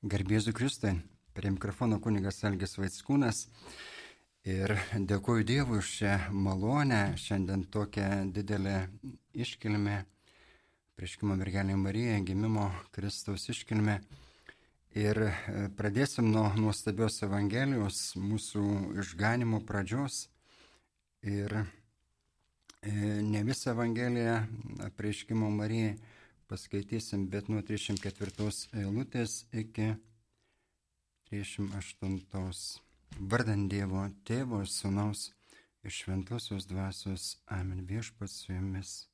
Garbėsiu 0.00 0.54
Kristui, 0.56 0.94
prie 1.36 1.50
mikrofono 1.52 1.98
kunigas 2.00 2.38
Elgis 2.48 2.78
Vaitskūnas 2.78 3.42
ir 4.48 4.72
dėkuoju 4.96 5.44
Dievui 5.44 5.82
už 5.82 5.90
šią 5.98 6.12
malonę, 6.32 7.00
šiandien 7.20 7.66
tokią 7.68 8.06
didelę 8.32 8.78
iškilmę, 9.36 9.98
prieškimo 10.96 11.36
mergelė 11.36 11.76
Marija, 11.76 12.14
gimimo 12.24 12.70
Kristaus 12.96 13.44
iškilmę. 13.52 13.98
Ir 14.96 15.20
e, 15.26 15.34
pradėsim 15.76 16.30
nuo 16.32 16.46
nuostabios 16.56 17.20
Evangelijos, 17.26 18.14
mūsų 18.16 18.62
išganimo 19.04 19.60
pradžios. 19.68 20.30
Ir 21.28 21.58
e, 21.60 21.64
ne 23.20 23.44
visą 23.44 23.74
Evangeliją 23.74 24.40
prieškimo 24.96 25.52
Marijai 25.60 25.98
paskaitysim, 26.50 27.28
bet 27.30 27.48
nuo 27.48 27.62
34 27.62 28.50
eilutės 28.82 29.44
iki 29.54 29.92
38. 31.30 32.80
Vardant 33.30 33.70
Dievo 33.70 34.02
Tėvo 34.26 34.64
ir 34.64 34.70
Sūnaus 34.70 35.28
iš 35.86 36.02
Šventosios 36.02 36.66
Dvasios. 36.66 37.36
Amen 37.46 37.84
viešpats 37.86 38.42
su 38.42 38.52
jumis. 38.52 39.06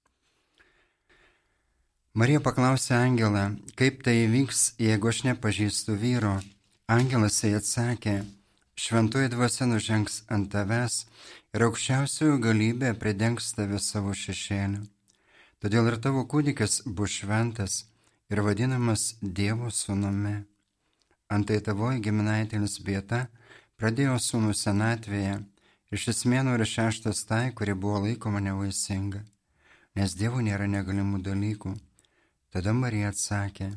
Marija 2.16 2.40
paklausė 2.40 2.96
Angelą, 2.96 3.44
kaip 3.76 4.00
tai 4.06 4.16
vyks, 4.32 4.70
jeigu 4.80 5.12
aš 5.12 5.22
nepažįstu 5.28 5.98
vyro. 6.00 6.38
Angelas 6.88 7.42
jai 7.44 7.52
atsakė, 7.58 8.22
šventoji 8.80 9.34
dvasia 9.36 9.68
nužengs 9.68 10.22
ant 10.32 10.48
tavęs 10.54 11.02
ir 11.52 11.68
aukščiausiojo 11.68 12.40
galybė 12.40 12.96
pridengs 12.96 13.52
tave 13.58 13.82
savo 13.84 14.16
šešėliu. 14.16 14.86
Todėl 15.64 15.88
ir 15.88 15.96
tavo 16.04 16.26
kūdikis 16.28 16.82
bus 16.98 17.14
šventas 17.20 17.84
ir 18.28 18.42
vadinamas 18.44 19.14
Dievo 19.22 19.70
sūnumi. 19.72 20.36
Antai 21.32 21.58
tavoji 21.64 22.02
giminaitėlis 22.04 22.80
vieta 22.86 23.22
pradėjo 23.80 24.18
sūnų 24.22 24.52
senatvėje 24.54 25.38
ir 25.90 26.02
šis 26.02 26.24
mėnuo 26.28 26.58
yra 26.58 26.66
šeštas 26.68 27.24
tai, 27.30 27.44
kuri 27.56 27.74
buvo 27.74 28.02
laikoma 28.04 28.42
nevaisinga, 28.44 29.22
nes 29.96 30.16
Dievų 30.20 30.44
nėra 30.50 30.68
negalimų 30.70 31.22
dalykų. 31.30 31.72
Tada 32.52 32.76
Marija 32.76 33.10
atsakė, 33.14 33.70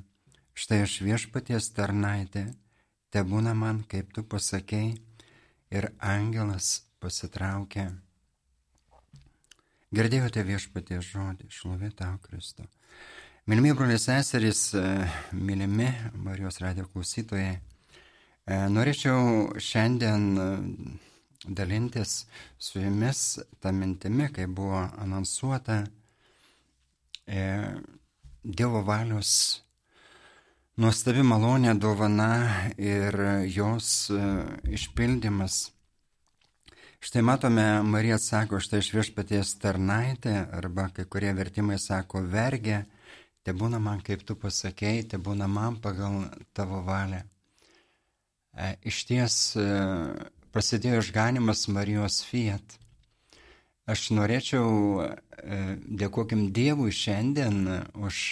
štai 0.54 0.84
aš 0.84 1.00
viešpaties 1.08 1.72
tarnaitė, 1.80 2.46
te 3.10 3.24
būna 3.24 3.56
man, 3.56 3.86
kaip 3.88 4.12
tu 4.14 4.24
pasakėjai, 4.24 5.00
ir 5.72 5.92
angelas 6.04 6.84
pasitraukė. 7.00 7.90
Girdėjote 9.90 10.44
viešpaties 10.46 11.08
žodį, 11.10 11.48
šlovė 11.50 11.88
tau 11.98 12.20
Kristo. 12.22 12.68
Mylimi 13.50 13.72
broliai 13.74 13.98
seserys, 13.98 14.76
e, 14.78 14.82
mylimi 15.34 15.88
Marijos 16.14 16.60
radio 16.62 16.84
klausytojai, 16.86 17.56
e, 17.58 18.60
norėčiau 18.70 19.56
šiandien 19.58 20.28
e, 20.38 20.46
dalintis 21.58 22.28
su 22.62 22.84
jumis 22.84 23.40
tą 23.58 23.74
mintimi, 23.74 24.30
kai 24.30 24.46
buvo 24.46 24.84
anonsuota 25.02 25.86
Dievo 27.30 28.80
valios 28.82 29.32
nuostabi 30.82 31.22
malonė 31.22 31.76
dovana 31.78 32.32
ir 32.78 33.14
jos 33.54 34.10
išpildymas 34.66 35.60
Štai 37.00 37.22
matome, 37.22 37.84
Marija 37.84 38.18
sako, 38.20 38.58
štai 38.60 38.82
iš 38.84 38.90
viešpaties 38.92 39.54
tarnaitė, 39.64 40.34
arba 40.52 40.90
kai 40.92 41.06
kurie 41.08 41.30
vertimai 41.32 41.78
sako 41.80 42.26
vergė, 42.28 42.82
te 43.48 43.54
būna 43.56 43.80
man, 43.80 44.02
kaip 44.04 44.26
tu 44.28 44.36
pasakėjai, 44.36 45.06
te 45.14 45.20
būna 45.28 45.48
man 45.48 45.78
pagal 45.80 46.26
tavo 46.52 46.82
valią. 46.84 47.22
E, 48.52 48.74
iš 48.92 49.00
ties 49.08 49.38
e, 49.56 49.64
prasidėjo 50.52 51.00
išganimas 51.06 51.70
Marijos 51.72 52.20
Fiat. 52.28 52.76
Aš 53.88 54.10
norėčiau, 54.20 54.68
e, 55.00 55.64
dėkokim 56.04 56.50
Dievui 56.52 56.92
šiandien 56.92 57.62
už, 57.96 58.26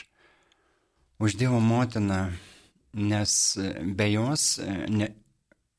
už 1.23 1.39
Dievo 1.39 1.63
motiną, 1.63 2.25
nes 2.91 3.31
be 3.95 4.11
jos 4.11 4.57
ne, 4.91 5.13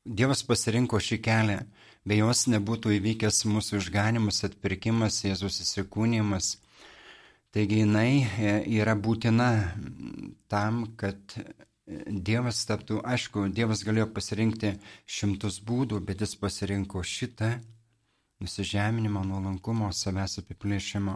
Dievas 0.09 0.41
pasirinko 0.41 0.97
šį 0.97 1.21
kelią 1.21 1.67
be 2.09 2.17
jos 2.17 2.47
nebūtų 2.49 2.95
įvykęs 2.97 3.43
mūsų 3.45 3.77
išganimas, 3.83 4.41
atpirkimas, 4.47 5.21
Jėzus 5.27 5.61
įsikūnymas. 5.61 6.55
Taigi 7.53 7.83
jinai 7.83 8.25
e, 8.25 8.53
yra 8.79 8.95
būtina 8.97 9.49
tam, 10.49 10.87
kad 10.97 11.37
Dievas 11.89 12.61
taptų, 12.69 12.99
aišku, 13.13 13.47
Dievas 13.53 13.81
galėjo 13.85 14.09
pasirinkti 14.13 14.75
šimtus 15.09 15.57
būdų, 15.65 16.01
bet 16.05 16.21
jis 16.21 16.35
pasirinko 16.37 17.01
šitą 17.01 17.55
nusižeminimo, 18.41 19.23
nuolankumo, 19.25 19.89
savęs 19.93 20.37
apiplėšimo. 20.43 21.15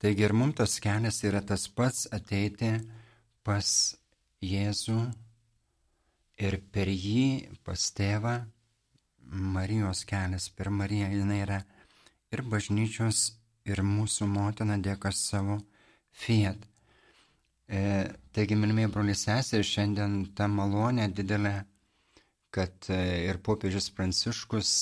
Taigi 0.00 0.24
ir 0.26 0.32
mums 0.36 0.56
tas 0.60 0.78
kelias 0.82 1.20
yra 1.28 1.44
tas 1.46 1.68
pats 1.68 2.08
ateiti 2.12 2.74
pas 3.44 3.68
Jėzų 4.42 4.98
ir 6.42 6.56
per 6.74 6.88
jį 6.90 7.52
pas 7.62 7.84
tėvą 7.94 8.40
Marijos 9.30 10.04
kelias 10.08 10.48
per 10.56 10.70
Mariją, 10.70 11.08
jinai 11.12 11.42
yra 11.44 11.60
ir 12.32 12.42
bažnyčios, 12.42 13.32
ir 13.68 13.82
mūsų 13.86 14.26
motina 14.26 14.78
dėka 14.82 15.12
savo 15.14 15.58
fiat. 16.24 16.64
E, 17.68 17.82
taigi, 18.34 18.56
mylimieji 18.58 18.90
broliai 18.92 19.18
sesė, 19.18 19.62
šiandien 19.64 20.16
ta 20.36 20.48
malonė 20.50 21.08
didelė, 21.14 21.54
kad 22.52 22.90
e, 22.90 22.98
ir 23.28 23.38
popiežius 23.46 23.88
Pranciškus, 23.96 24.72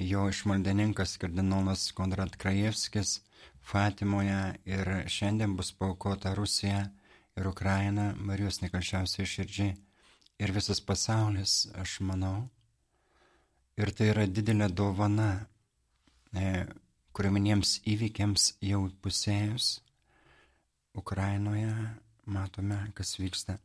jo 0.00 0.26
išmaldininkas 0.32 1.16
kardinolas 1.20 1.86
Konrad 1.96 2.36
Krajevskis 2.40 3.20
Fatimoje 3.64 4.58
ir 4.68 4.90
šiandien 5.08 5.56
bus 5.56 5.70
paukota 5.72 6.34
Rusija 6.36 6.82
ir 7.36 7.48
Ukraina 7.48 8.12
Marijos 8.18 8.60
nekalčiausiai 8.60 9.28
širdžiai 9.28 9.74
ir 10.44 10.52
visas 10.52 10.80
pasaulis, 10.84 11.66
aš 11.80 11.98
manau, 12.04 12.48
Ir 13.74 13.90
tai 13.90 14.12
yra 14.12 14.24
didelė 14.30 14.68
dovana, 14.70 15.48
e, 16.30 16.66
kuriuomeniems 17.14 17.80
įvykiams 17.90 18.52
jau 18.62 18.84
pusėjus 19.02 19.80
Ukrainoje 20.94 21.72
matome, 22.30 22.78
kas 22.94 23.16
vyksta. 23.18 23.56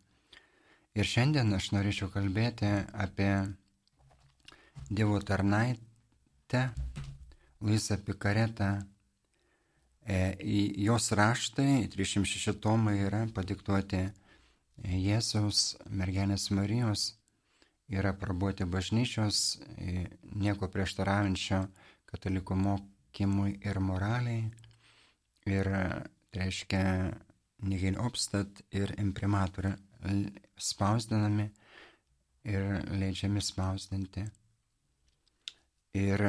Ir 0.97 1.05
šiandien 1.05 1.53
aš 1.53 1.69
norėčiau 1.75 2.09
kalbėti 2.09 2.71
apie 3.05 3.29
Dievo 4.89 5.19
tarnaitę, 5.21 6.63
Luisą 7.61 7.99
Pikaretą. 8.01 8.71
E, 10.09 10.17
jos 10.81 11.11
raštai, 11.13 11.85
306 11.93 12.57
tomai 12.57 12.97
yra 13.05 13.27
padiktuoti 13.29 14.07
Jėzaus 14.89 15.75
mergelės 15.85 16.49
Marijos 16.49 17.18
yra 17.89 18.13
prabuoti 18.13 18.65
bažnyčios, 18.69 19.59
nieko 20.35 20.69
prieštaraujančio 20.69 21.63
katalikų 22.09 22.57
mokymui 22.57 23.57
ir 23.65 23.79
moraliai. 23.81 24.47
Ir 25.49 25.69
tai 26.29 26.43
reiškia 26.43 26.83
Nigel 27.65 27.97
Obstat 27.99 28.61
ir 28.75 28.93
imprimatorė 29.01 29.73
spausdinami 30.59 31.47
ir 32.47 32.67
leidžiami 32.93 33.41
spausdinti. 33.43 34.25
Ir 35.97 36.21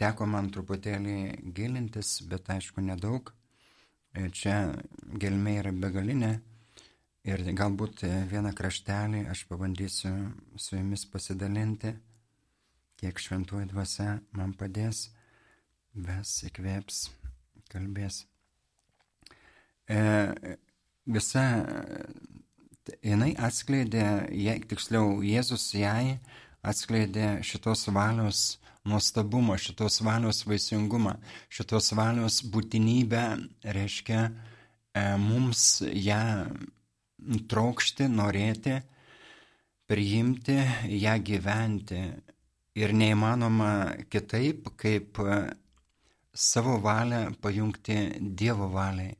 teko 0.00 0.26
man 0.26 0.48
truputėlį 0.54 1.52
gilintis, 1.54 2.22
bet 2.24 2.48
aišku 2.50 2.80
nedaug. 2.80 3.30
Čia 4.32 4.72
gelmė 5.20 5.58
yra 5.60 5.72
begalinė 5.76 6.32
Ir 7.26 7.40
galbūt 7.58 8.04
vieną 8.30 8.52
kraštelį 8.54 9.24
aš 9.32 9.40
pabandysiu 9.48 10.12
su 10.62 10.76
jumis 10.76 11.02
pasidalinti, 11.10 11.90
kiek 13.00 13.18
šventuoji 13.18 13.66
dvasia 13.72 14.20
man 14.38 14.52
padės, 14.54 15.08
ves 16.06 16.36
įkvėps, 16.46 17.00
kalbės. 17.72 18.20
E, 19.90 19.98
visa, 21.16 21.42
jinai 23.02 23.32
atskleidė, 23.48 24.06
jei, 24.30 24.62
tiksliau, 24.70 25.18
Jėzus 25.26 25.66
jai 25.74 26.20
atskleidė 26.62 27.40
šitos 27.42 27.88
valios 27.90 28.44
nuostabumą, 28.86 29.58
šitos 29.58 29.98
valios 30.06 30.44
vaisingumą, 30.46 31.18
šitos 31.50 31.90
valios 31.98 32.38
būtinybę, 32.54 33.26
reiškia, 33.66 34.24
e, 34.94 35.06
mums 35.26 35.82
ją 35.90 36.22
trokšti, 37.50 38.08
norėti, 38.12 38.80
priimti, 39.90 40.58
ją 41.02 41.18
gyventi. 41.24 42.00
Ir 42.76 42.92
neįmanoma 42.92 43.70
kitaip, 44.12 44.68
kaip 44.76 45.16
savo 46.36 46.76
valią 46.84 47.30
pajungti 47.40 47.96
Dievo 48.20 48.68
valiai. 48.68 49.14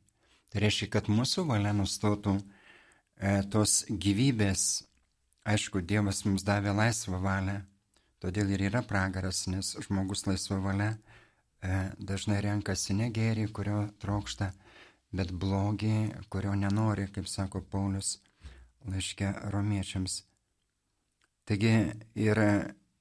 Tai 0.52 0.60
reiškia, 0.60 0.90
kad 0.92 1.08
mūsų 1.08 1.46
valia 1.48 1.72
nustotų 1.76 2.36
e, 2.36 3.40
tos 3.52 3.86
gyvybės, 3.88 4.84
aišku, 5.48 5.80
Dievas 5.80 6.22
mums 6.28 6.44
davė 6.46 6.74
laisvą 6.76 7.18
valią, 7.24 7.56
todėl 8.20 8.52
ir 8.54 8.66
yra 8.68 8.82
pragaras, 8.84 9.46
nes 9.48 9.72
žmogus 9.86 10.26
laisvą 10.28 10.60
valią 10.64 10.92
e, 10.92 11.80
dažnai 11.96 12.42
renkasi 12.44 12.96
ne 13.00 13.08
gėrį, 13.12 13.48
kurio 13.56 13.86
trokšta, 14.04 14.52
bet 15.16 15.32
blogį, 15.32 15.96
kurio 16.32 16.54
nenori, 16.58 17.08
kaip 17.12 17.28
sako 17.30 17.62
Paulius 17.72 18.16
laiške 18.86 19.32
romiečiams. 19.52 20.22
Taigi 21.46 21.74
ir 22.26 22.40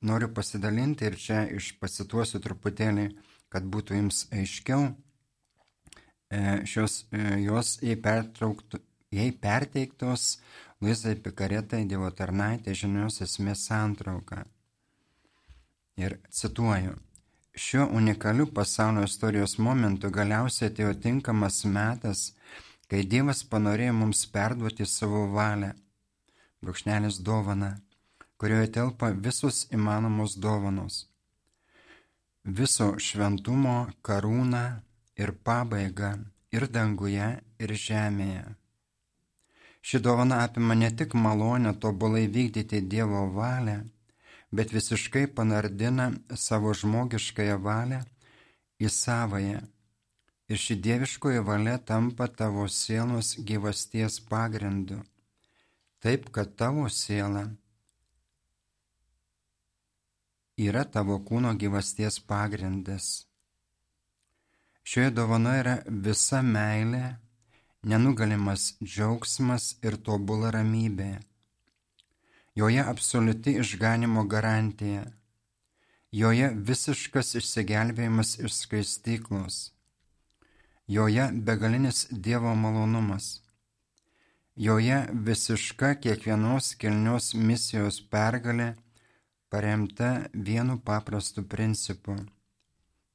noriu 0.05 0.29
pasidalinti 0.33 1.07
ir 1.09 1.17
čia 1.21 1.45
išpacituosiu 1.57 2.41
truputėlį, 2.43 3.07
kad 3.49 3.65
būtų 3.71 3.97
jums 3.99 4.25
aiškiau. 4.33 4.91
E, 6.29 6.39
šios, 6.69 7.05
e, 7.13 7.39
jos 7.45 7.77
jei, 7.85 7.97
jei 9.13 9.31
perteiktos 9.47 10.27
Luizai 10.81 11.15
Pikaretai 11.15 11.85
Dievo 11.89 12.09
tarnaitė 12.11 12.73
žinios 12.75 13.21
esmės 13.23 13.65
santrauka. 13.69 14.43
Ir 15.95 16.19
cituoju. 16.29 16.97
Šiuo 17.55 17.87
unikaliu 17.87 18.45
pasaulio 18.53 19.03
istorijos 19.07 19.53
momentu 19.57 20.09
galiausiai 20.11 20.69
atėjo 20.69 20.93
tinkamas 21.05 21.61
metas, 21.77 22.23
kai 22.91 23.05
Dievas 23.13 23.43
panorėjo 23.51 23.93
mums 23.95 24.23
perduoti 24.33 24.87
savo 24.93 25.21
valią, 25.35 25.69
brūkšnelis 26.59 27.21
dovana, 27.29 27.71
kurioje 28.37 28.73
telpa 28.77 29.13
visus 29.27 29.61
įmanomos 29.77 30.35
dovanos. 30.47 30.99
Viso 32.59 32.89
šventumo 33.07 33.77
karūna 34.03 34.65
ir 35.15 35.31
pabaiga 35.47 36.11
ir 36.51 36.67
danguje, 36.67 37.31
ir 37.63 37.77
žemėje. 37.87 38.45
Ši 39.85 40.03
dovana 40.03 40.43
apima 40.43 40.75
ne 40.75 40.91
tik 40.91 41.15
malonę 41.15 41.71
tobulai 41.79 42.27
vykdyti 42.35 42.83
Dievo 42.91 43.27
valią, 43.39 43.79
bet 44.51 44.73
visiškai 44.73 45.27
panardina 45.35 46.11
savo 46.35 46.73
žmogiškąją 46.73 47.57
valią 47.61 48.01
į 48.79 48.91
savoją. 48.91 49.61
Ir 50.51 50.61
ši 50.61 50.77
dieviškoji 50.85 51.41
valia 51.41 51.77
tampa 51.77 52.27
tavo 52.27 52.67
sielos 52.69 53.33
gyvasties 53.49 54.19
pagrindu. 54.29 54.99
Taip, 55.99 56.29
kad 56.29 56.53
tavo 56.55 56.85
siela 56.89 57.47
yra 60.57 60.85
tavo 60.85 61.17
kūno 61.27 61.55
gyvasties 61.57 62.19
pagrindas. 62.29 63.25
Šioje 64.85 65.11
dovanoje 65.17 65.63
yra 65.63 65.77
visa 66.05 66.43
meilė, 66.45 67.15
nenugalimas 67.81 68.75
džiaugsmas 68.83 69.71
ir 69.81 69.97
tobula 69.97 70.53
ramybė 70.53 71.15
joje 72.55 72.83
absoliuti 72.87 73.51
išganimo 73.59 74.23
garantija, 74.23 75.03
joje 76.11 76.51
visiškas 76.55 77.35
išsigelbėjimas 77.39 78.37
iš 78.39 78.59
skaistyklos, 78.61 79.57
joje 80.87 81.25
begalinis 81.49 82.05
Dievo 82.11 82.53
malonumas, 82.55 83.41
joje 84.55 85.01
visiška 85.27 85.89
kiekvienos 86.05 86.69
kilnios 86.79 87.33
misijos 87.33 87.99
pergalė 88.13 88.69
paremta 89.49 90.11
vienu 90.33 90.77
paprastu 90.79 91.43
principu. 91.43 92.15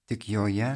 Tik 0.04 0.28
joje 0.28 0.68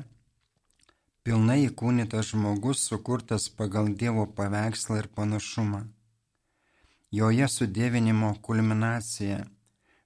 pilnai 1.23 1.59
įkūnytas 1.67 2.33
žmogus 2.33 2.87
sukurtas 2.89 3.51
pagal 3.61 3.93
Dievo 3.93 4.25
paveikslą 4.41 5.03
ir 5.03 5.11
panašumą 5.21 5.83
joje 7.15 7.47
sudėvinimo 7.47 8.33
kulminacija, 8.43 9.45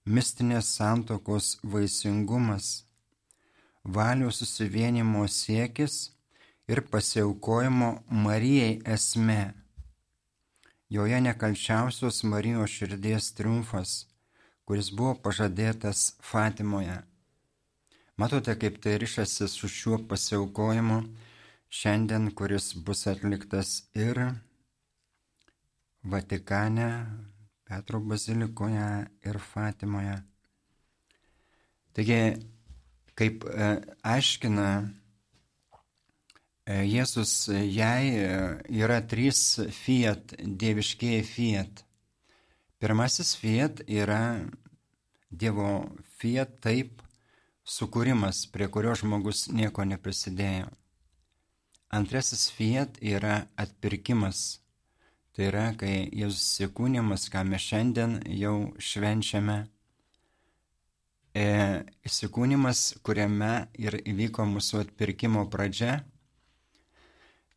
mistinės 0.05 0.67
santokos 0.77 1.55
vaisingumas, 1.73 2.67
valios 3.97 4.41
susivienimo 4.43 5.23
siekis 5.33 5.95
ir 6.69 6.83
pasiaukojimo 6.93 7.89
Marijai 8.27 8.75
esmė. 8.97 9.55
Joje 10.93 11.21
nekalčiausios 11.25 12.19
Marijos 12.33 12.75
širdies 12.77 13.31
triumfas, 13.39 13.95
kuris 14.69 14.91
buvo 14.93 15.15
pažadėtas 15.25 16.03
Fatimoje. 16.33 16.99
Matote, 18.21 18.53
kaip 18.61 18.83
tai 18.85 18.99
ryšasi 19.01 19.49
su 19.49 19.71
šiuo 19.79 20.03
pasiaukojimu 20.11 21.01
šiandien, 21.81 22.29
kuris 22.37 22.75
bus 22.85 23.07
atliktas 23.15 23.73
ir 23.97 24.27
Vatikane, 26.03 27.07
Petro 27.69 28.01
bazilikoje 28.01 29.07
ir 29.27 29.39
Fatimoje. 29.39 30.17
Taigi, 31.93 32.21
kaip 33.19 33.45
e, 33.45 33.69
aiškina 34.07 34.69
e, 36.65 36.79
Jėzus, 36.87 37.33
jai 37.51 38.05
e, 38.15 38.31
yra 38.79 39.01
trys 39.11 39.43
fiat, 39.75 40.37
dieviškieji 40.39 41.27
fiat. 41.27 41.85
Pirmasis 42.79 43.35
fiat 43.37 43.83
yra 43.89 44.23
Dievo 45.29 45.91
fiat 46.17 46.55
taip 46.65 47.03
sukūrimas, 47.69 48.47
prie 48.49 48.71
kurio 48.73 48.95
žmogus 48.97 49.51
nieko 49.53 49.85
neprisidėjo. 49.85 50.71
Antrasis 51.93 52.47
fiat 52.55 52.97
yra 53.05 53.43
atpirkimas 53.61 54.63
Tai 55.39 55.47
yra, 55.47 55.69
kai 55.79 56.09
Jėzus 56.19 56.41
įsikūnymas, 56.43 57.29
ką 57.31 57.45
mes 57.47 57.63
šiandien 57.63 58.17
jau 58.35 58.73
švenčiame, 58.83 59.55
e, 61.31 61.43
įsikūnymas, 62.09 62.81
kuriame 63.07 63.51
ir 63.79 63.95
įvyko 64.01 64.43
mūsų 64.51 64.81
atpirkimo 64.81 65.45
pradžia, 65.53 65.93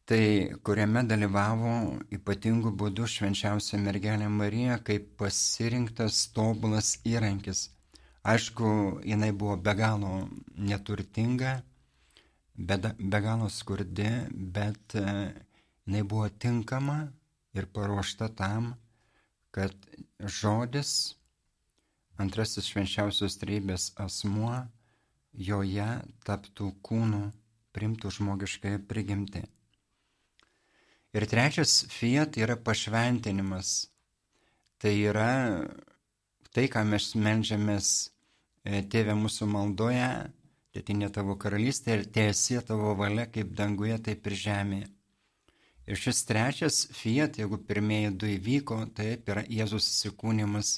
tai 0.05 0.19
kuriame 0.61 1.01
dalyvavo 1.09 1.71
ypatingų 2.19 2.69
būdų 2.83 3.07
švenčiausia 3.15 3.79
mergelė 3.81 4.27
Marija 4.29 4.75
kaip 4.89 5.07
pasirinktas 5.17 6.19
tobulas 6.35 6.91
įrankis. 7.01 7.63
Aišku, 8.21 8.67
jinai 9.09 9.31
buvo 9.31 9.55
be 9.57 9.73
galo 9.79 10.11
neturtinga, 10.69 11.55
be, 12.53 12.77
be 12.77 13.23
galo 13.25 13.49
skurdi, 13.49 14.11
bet 14.29 14.97
e, 15.01 15.07
jinai 15.87 16.03
buvo 16.13 16.29
tinkama 16.45 16.99
ir 17.57 17.67
paruošta 17.75 18.29
tam, 18.35 18.73
kad 19.51 19.75
žodis, 20.19 21.15
antrasis 22.21 22.69
švenčiausios 22.71 23.37
treibės 23.41 23.91
asmuo, 23.99 24.53
joje 25.33 25.89
taptų 26.27 26.71
kūnu, 26.85 27.23
primtų 27.75 28.11
žmogiškai 28.17 28.77
prigimti. 28.87 29.43
Ir 31.11 31.27
trečias 31.27 31.81
fiat 31.91 32.37
yra 32.39 32.55
pašventinimas. 32.55 33.89
Tai 34.79 34.93
yra 34.95 35.31
tai, 36.55 36.67
ką 36.71 36.85
mes 36.87 37.11
melžiamės 37.19 37.89
e, 38.63 38.79
Tėvė 38.81 39.15
mūsų 39.19 39.47
maldoje, 39.51 40.07
tėtinė 40.71 41.11
tavo 41.13 41.35
karalystė 41.39 41.97
ir 41.97 42.07
tiesie 42.15 42.61
tavo 42.65 42.95
valia 42.97 43.27
kaip 43.27 43.51
danguje, 43.59 43.99
taip 44.07 44.27
ir 44.31 44.37
žemėje. 44.45 44.87
Ir 45.89 45.97
šis 45.97 46.25
trečias 46.29 46.83
fiat, 46.93 47.39
jeigu 47.41 47.57
pirmieji 47.67 48.11
du 48.21 48.29
įvyko, 48.29 48.83
taip 48.95 49.29
yra 49.33 49.41
Jėzus 49.49 49.87
įsikūnymas 49.89 50.75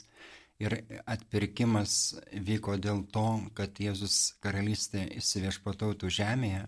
ir 0.63 0.77
atpirkimas 1.09 2.15
vyko 2.47 2.77
dėl 2.79 3.03
to, 3.11 3.27
kad 3.57 3.81
Jėzus 3.83 4.37
karalystė 4.43 5.03
įsiviešpatautų 5.19 6.11
žemėje 6.19 6.63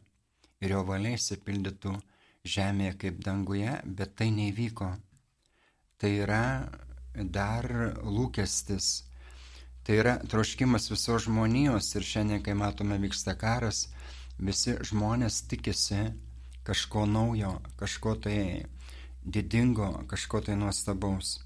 ir 0.65 0.75
jo 0.75 0.83
valia 0.87 1.15
įsipildytų 1.15 1.95
žemėje 2.45 2.97
kaip 3.05 3.23
danguje, 3.25 3.79
bet 3.85 4.15
tai 4.19 4.29
nevyko. 4.35 4.91
Tai 5.97 6.11
yra 6.11 6.43
dar 7.15 7.65
lūkestis, 8.03 9.05
tai 9.87 10.01
yra 10.01 10.17
troškimas 10.27 10.89
visos 10.91 11.25
žmonijos 11.29 11.93
ir 11.95 12.03
šiandien, 12.03 12.43
kai 12.43 12.57
matome 12.57 12.99
vyksta 12.99 13.37
karas, 13.39 13.85
visi 14.37 14.75
žmonės 14.83 15.45
tikisi 15.47 16.09
kažko 16.65 17.05
naujo, 17.05 17.59
kažko 17.79 18.15
tai 18.25 18.65
didingo, 19.25 19.91
kažko 20.07 20.41
tai 20.45 20.55
nuostabaus. 20.57 21.39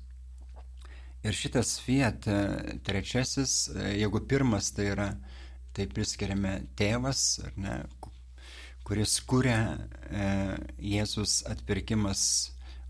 Ir 1.24 1.36
šitas 1.36 1.76
fiat 1.84 2.28
e, 2.32 2.38
trečiasis, 2.84 3.56
e, 3.76 3.90
jeigu 4.00 4.22
pirmas 4.28 4.72
tai 4.72 4.86
yra, 4.94 5.10
tai 5.76 5.88
priskiriame 5.92 6.54
tėvas, 6.80 7.24
ne, 7.60 7.82
kuris 8.88 9.18
kuria 9.28 9.60
e, 9.76 10.30
Jėzus 10.94 11.42
atpirkimas 11.52 12.24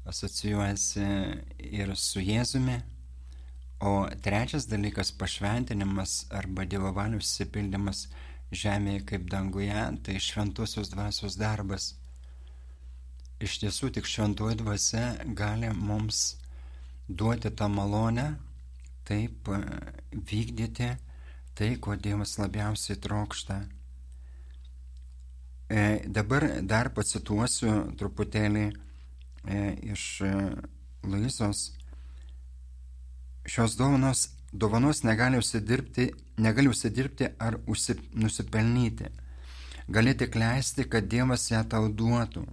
asocijuojasi 0.10 1.08
ir 1.72 1.96
su 1.98 2.22
Jėzumi. 2.22 2.80
O 3.80 4.10
trečias 4.22 4.68
dalykas- 4.70 5.14
pašventinimas 5.20 6.26
arba 6.30 6.66
Dievo 6.66 6.92
valios 6.94 7.26
įsipildymas 7.26 8.08
žemėje 8.52 9.06
kaip 9.06 9.30
danguje- 9.30 9.86
tai 10.04 10.20
šventosios 10.20 10.90
dvasios 10.94 11.38
darbas. 11.38 11.96
Iš 13.40 13.54
tiesų 13.62 13.88
tik 13.96 14.08
šventoji 14.10 14.58
dvasia 14.60 15.14
gali 15.32 15.70
mums 15.72 16.34
duoti 17.08 17.48
tą 17.56 17.70
malonę, 17.72 18.34
taip 19.08 19.48
e, 19.48 19.60
vykdyti 20.12 20.90
tai, 21.56 21.70
ko 21.80 21.96
Dievas 21.96 22.36
labiausiai 22.36 23.00
trokšta. 23.00 23.62
E, 25.72 25.86
dabar 26.18 26.50
dar 26.68 26.92
pacituosiu 26.92 27.94
truputėlį 27.96 28.66
e, 28.68 29.64
iš 29.96 30.06
e, 30.28 30.34
Luizos. 31.08 31.64
Šios 33.48 33.80
dovanos, 33.80 34.28
dovanos 34.52 35.06
negali 35.08 35.40
užsidirbti, 35.40 36.12
negali 36.44 36.76
užsidirbti 36.76 37.32
ar 37.40 37.62
užsip, 37.72 38.04
nusipelnyti. 38.20 39.08
Gali 39.88 40.12
tik 40.20 40.36
leisti, 40.36 40.90
kad 40.92 41.08
Dievas 41.08 41.48
ją 41.54 41.64
tau 41.72 41.88
duotų 41.88 42.44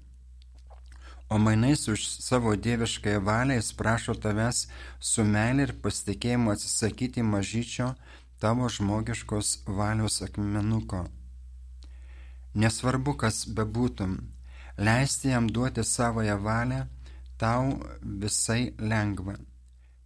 o 1.28 1.38
mainais 1.38 1.88
už 1.88 2.00
savo 2.06 2.54
dieviškąją 2.56 3.20
valią 3.20 3.54
jis 3.58 3.72
prašo 3.78 4.14
tavęs 4.14 4.58
su 5.00 5.24
meilė 5.24 5.68
ir 5.68 5.72
pasitikėjimu 5.82 6.52
atsisakyti 6.54 7.22
mažyčio 7.34 7.88
tavo 8.40 8.68
žmogiškos 8.68 9.48
valios 9.66 10.22
akmenuko. 10.26 11.06
Nesvarbu, 12.54 13.16
kas 13.22 13.44
bebūtum, 13.56 14.16
leisti 14.78 15.32
jam 15.34 15.48
duoti 15.50 15.84
savoją 15.84 16.38
valią 16.44 16.86
tau 17.38 17.74
visai 18.22 18.72
lengva. 18.78 19.34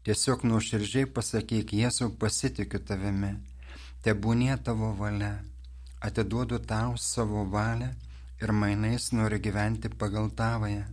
Tiesiog 0.02 0.46
nuoširdžiai 0.48 1.06
pasakyk, 1.16 1.74
Jėzau, 1.76 2.08
pasitikiu 2.22 2.80
tavimi, 2.88 3.34
tebūnie 4.02 4.56
tavo 4.64 4.94
valia, 4.96 5.34
atiduodu 6.00 6.58
tau 6.64 6.96
savo 6.96 7.44
valią 7.44 7.90
ir 8.40 8.52
mainais 8.52 9.10
noriu 9.12 9.38
gyventi 9.38 9.92
pagal 9.92 10.30
tavoje. 10.32 10.86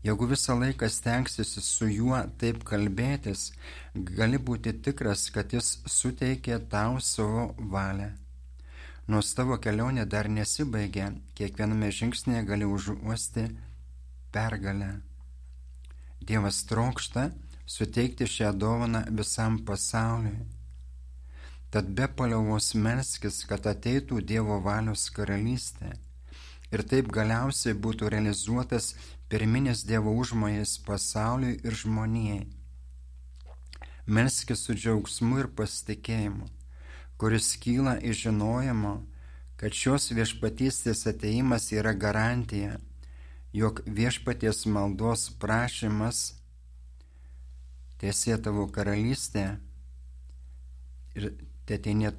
Jeigu 0.00 0.26
visą 0.26 0.56
laiką 0.60 0.88
stengsiesi 0.88 1.60
su 1.60 1.86
juo 1.92 2.22
taip 2.40 2.62
kalbėtis, 2.64 3.50
gali 3.94 4.38
būti 4.40 4.72
tikras, 4.86 5.26
kad 5.34 5.52
jis 5.52 5.74
suteikė 5.84 6.56
tau 6.72 6.96
savo 7.04 7.50
valią. 7.74 8.08
Nors 9.12 9.34
tavo 9.36 9.58
kelionė 9.60 10.06
dar 10.06 10.30
nesibaigė, 10.32 11.10
kiekviename 11.36 11.90
žingsnėje 11.92 12.46
gali 12.48 12.68
užuosti 12.76 13.44
pergalę. 14.32 14.90
Dievas 16.24 16.62
trokšta 16.70 17.28
suteikti 17.66 18.28
šią 18.36 18.54
dovaną 18.56 19.04
visam 19.20 19.60
pasauliui. 19.68 20.46
Tad 21.70 21.92
be 21.96 22.08
paliauvos 22.18 22.72
melskis, 22.74 23.44
kad 23.50 23.68
ateitų 23.68 24.24
Dievo 24.26 24.56
valios 24.64 25.10
karalystė 25.14 25.92
ir 26.72 26.82
taip 26.92 27.10
galiausiai 27.14 27.76
būtų 27.84 28.08
realizuotas 28.14 28.94
pirminis 29.30 29.84
Dievo 29.86 30.12
užmojas 30.18 30.78
pasauliui 30.86 31.60
ir 31.64 31.74
žmonijai. 31.82 32.46
Melskis 34.06 34.64
su 34.66 34.74
džiaugsmu 34.74 35.38
ir 35.38 35.48
pasitikėjimu, 35.54 36.48
kuris 37.20 37.52
kyla 37.62 37.94
iš 38.02 38.24
žinojimo, 38.24 38.94
kad 39.60 39.76
šios 39.76 40.10
viešpatystės 40.16 41.04
ateimas 41.06 41.68
yra 41.70 41.92
garantija, 41.94 42.80
jog 43.54 43.82
viešpaties 43.86 44.64
maldos 44.66 45.28
prašymas 45.38 46.24
tiesė 48.02 48.40
tavo 48.42 48.66
karalystė 48.74 49.44
ir 51.14 51.30
teteinė 51.70 52.16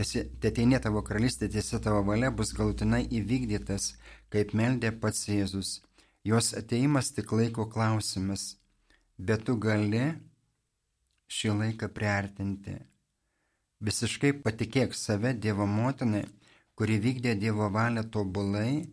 Teteinė 0.00 0.78
tavo 0.80 1.02
karalystė, 1.04 1.48
tiesa 1.52 1.80
tavo 1.82 2.00
valia 2.06 2.30
bus 2.32 2.54
galutinai 2.56 3.02
įvykdytas, 3.18 3.94
kaip 4.32 4.54
meldė 4.56 4.92
pats 4.96 5.26
Jėzus. 5.28 5.80
Jos 6.24 6.54
ateimas 6.56 7.10
tik 7.16 7.32
laiko 7.32 7.66
klausimas, 7.68 8.56
bet 9.18 9.44
tu 9.44 9.56
gali 9.60 10.04
šį 11.28 11.52
laiką 11.58 11.88
priartinti. 11.96 12.78
Visiškai 13.80 14.32
patikėk 14.44 14.96
save 14.96 15.34
Dievo 15.36 15.66
motinai, 15.66 16.24
kuri 16.76 16.98
vykdė 17.04 17.34
Dievo 17.40 17.68
valią 17.72 18.06
tobulai, 18.14 18.86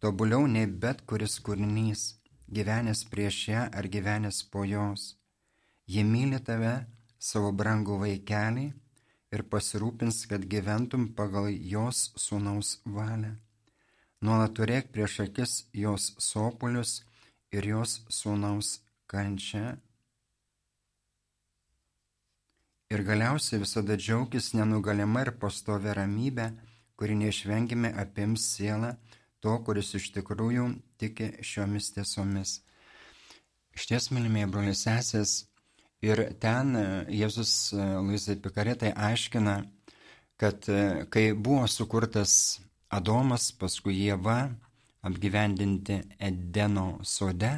tobuliau 0.00 0.46
nei 0.48 0.66
bet 0.66 1.04
kuris 1.08 1.38
kūrinys, 1.44 2.02
gyvenęs 2.52 3.04
prieš 3.12 3.38
ją 3.52 3.66
ar 3.72 3.88
gyvenęs 3.88 4.42
po 4.52 4.64
jos. 4.68 5.14
Ji 5.86 6.04
myli 6.04 6.40
tave, 6.44 6.74
savo 7.18 7.52
brangų 7.52 8.00
vaikelį, 8.04 8.66
ir 9.34 9.42
pasirūpins, 9.52 10.24
kad 10.30 10.46
gyventum 10.50 11.08
pagal 11.18 11.50
jos 11.50 12.10
sūnaus 12.20 12.76
valią. 12.84 13.34
Nuolat 14.24 14.54
turėk 14.56 14.92
prieš 14.94 15.20
akis 15.26 15.56
jos 15.76 16.14
sopulius 16.22 17.02
ir 17.52 17.66
jos 17.68 17.98
sūnaus 18.08 18.78
kančią. 19.10 19.76
Ir 22.86 23.02
galiausiai 23.02 23.60
visada 23.60 23.96
džiaugis 23.98 24.52
nenugalima 24.54 25.24
ir 25.26 25.32
pastovė 25.42 25.96
ramybė, 25.98 26.52
kuri 26.96 27.16
neišvengime 27.18 27.90
apims 27.98 28.44
sielą 28.54 28.94
to, 29.42 29.56
kuris 29.66 29.92
iš 29.98 30.12
tikrųjų 30.14 30.68
tiki 31.00 31.32
šiomis 31.44 31.90
tiesomis. 31.96 32.60
Iš 33.76 33.90
ties, 33.90 34.08
mylimieji 34.14 34.48
brolius 34.52 34.86
sesės, 34.86 35.34
Ir 36.04 36.20
ten 36.40 36.76
e, 36.76 36.84
Jėzus 37.16 37.72
e, 37.72 37.84
Luizai 38.04 38.36
Pikaretai 38.36 38.92
aiškina, 38.92 39.56
kad 40.36 40.68
e, 40.68 41.06
kai 41.08 41.30
buvo 41.32 41.64
sukurtas 41.70 42.60
Adomas, 42.92 43.48
paskui 43.56 43.96
Jėva, 43.96 44.50
apgyvendinti 45.06 45.96
Edeno 46.20 46.98
sode, 47.02 47.52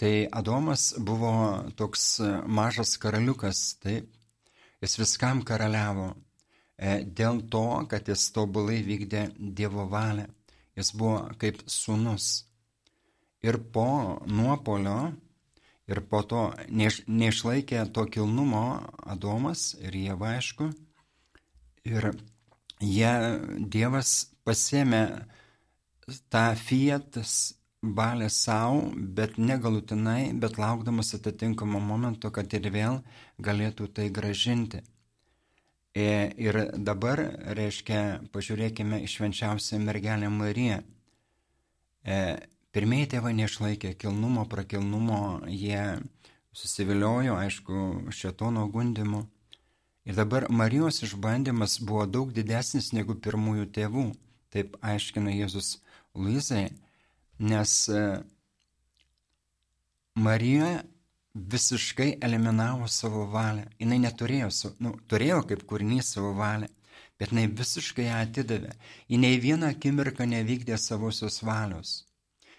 tai 0.00 0.12
Adomas 0.32 0.94
buvo 0.98 1.34
toks 1.76 2.06
mažas 2.46 2.96
karaliukas, 3.02 3.60
taip, 3.82 4.08
jis 4.82 4.96
viskam 4.98 5.42
karaliavo 5.46 6.14
dėl 7.18 7.44
to, 7.52 7.66
kad 7.90 8.08
jis 8.10 8.24
tobulai 8.34 8.80
vykdė 8.86 9.28
Dievo 9.38 9.86
valią, 9.90 10.26
jis 10.74 10.90
buvo 10.96 11.20
kaip 11.38 11.62
sunus. 11.70 12.48
Ir 13.44 13.60
po 13.70 13.86
nuopolio 14.26 15.12
Ir 15.90 16.00
po 16.08 16.22
to 16.24 16.46
neiš, 16.72 17.02
neišlaikė 17.08 17.82
to 17.92 18.06
kilnumo 18.08 18.64
Adomas 19.04 19.74
ir 19.80 19.96
jie 19.98 20.14
aišku. 20.16 20.70
Ir 21.84 22.14
jie, 22.80 23.12
Dievas 23.74 24.14
pasėmė 24.48 25.02
tą 26.32 26.46
fietas 26.56 27.52
balę 27.84 28.30
savo, 28.30 28.88
bet 28.96 29.36
negalutinai, 29.36 30.32
bet 30.32 30.56
laukdamas 30.58 31.14
atitinkamo 31.14 31.80
momento, 31.80 32.30
kad 32.32 32.52
ir 32.56 32.70
vėl 32.72 32.98
galėtų 33.44 33.90
tai 33.92 34.08
gražinti. 34.08 34.80
E, 35.94 36.32
ir 36.40 36.58
dabar, 36.80 37.20
reiškia, 37.54 38.24
pažiūrėkime 38.34 39.02
į 39.04 39.10
švenčiausią 39.12 39.78
mergelę 39.84 40.32
Mariją. 40.32 40.80
Pirmieji 42.74 43.12
tėvai 43.12 43.30
neišlaikė 43.38 43.92
kilnumo, 44.02 44.42
prakilnumo, 44.50 45.18
jie 45.46 45.82
susiviliojo, 46.58 47.36
aišku, 47.38 47.82
šetono 48.10 48.64
gundimu. 48.66 49.20
Ir 50.04 50.16
dabar 50.18 50.48
Marijos 50.50 50.98
išbandymas 51.06 51.78
buvo 51.86 52.04
daug 52.10 52.32
didesnis 52.34 52.90
negu 52.92 53.14
pirmųjų 53.14 53.68
tėvų, 53.76 54.04
taip 54.50 54.74
aiškina 54.82 55.32
Jėzus 55.32 55.76
Luizai, 56.18 56.64
nes 57.38 57.74
e, 57.88 58.02
Marija 60.26 60.82
visiškai 61.54 62.08
eliminavo 62.26 62.88
savo 62.90 63.22
valią. 63.30 63.68
Jis 63.78 64.02
neturėjo, 64.02 64.50
nu, 64.82 64.96
turėjo 65.10 65.44
kaip 65.52 65.62
kūrinys 65.70 66.10
savo 66.16 66.34
valią, 66.38 66.68
bet 67.18 67.30
jinai 67.30 67.46
visiškai 67.62 68.08
ją 68.08 68.18
atidavė. 68.26 68.74
Ji 69.06 69.22
nei 69.22 69.38
vieną 69.46 69.70
akimirką 69.74 70.26
nevykdė 70.34 70.78
savosios 70.78 71.38
valios. 71.46 71.94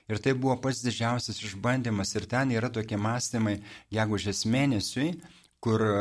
Ir 0.06 0.22
tai 0.22 0.36
buvo 0.38 0.58
pats 0.62 0.84
didžiausias 0.86 1.40
išbandymas. 1.42 2.14
Ir 2.16 2.28
ten 2.30 2.54
yra 2.54 2.70
tokie 2.70 2.98
mąstymai 3.02 3.58
gegužės 3.94 4.44
mėnesiui, 4.46 5.16
kur 5.66 5.82
e, 5.82 5.94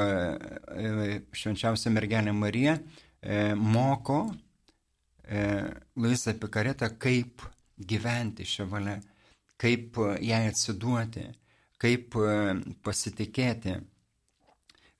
e, 0.76 1.20
švenčiausia 1.32 1.92
mergelė 1.94 2.34
Marija 2.37 2.76
e, 2.76 3.54
moko 3.56 4.26
Luisą 5.96 6.34
Pikaretą, 6.37 6.90
kaip 7.00 7.40
gyventi 7.80 8.44
šią 8.44 8.66
valią, 8.68 8.99
kaip 9.56 9.96
jai 10.20 10.42
atsiduoti, 10.50 11.23
kaip 11.80 12.18
pasitikėti, 12.84 13.78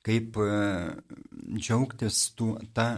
kaip 0.09 0.39
džiaugtis 1.61 2.23
tų, 2.39 2.55
tą 2.73 2.89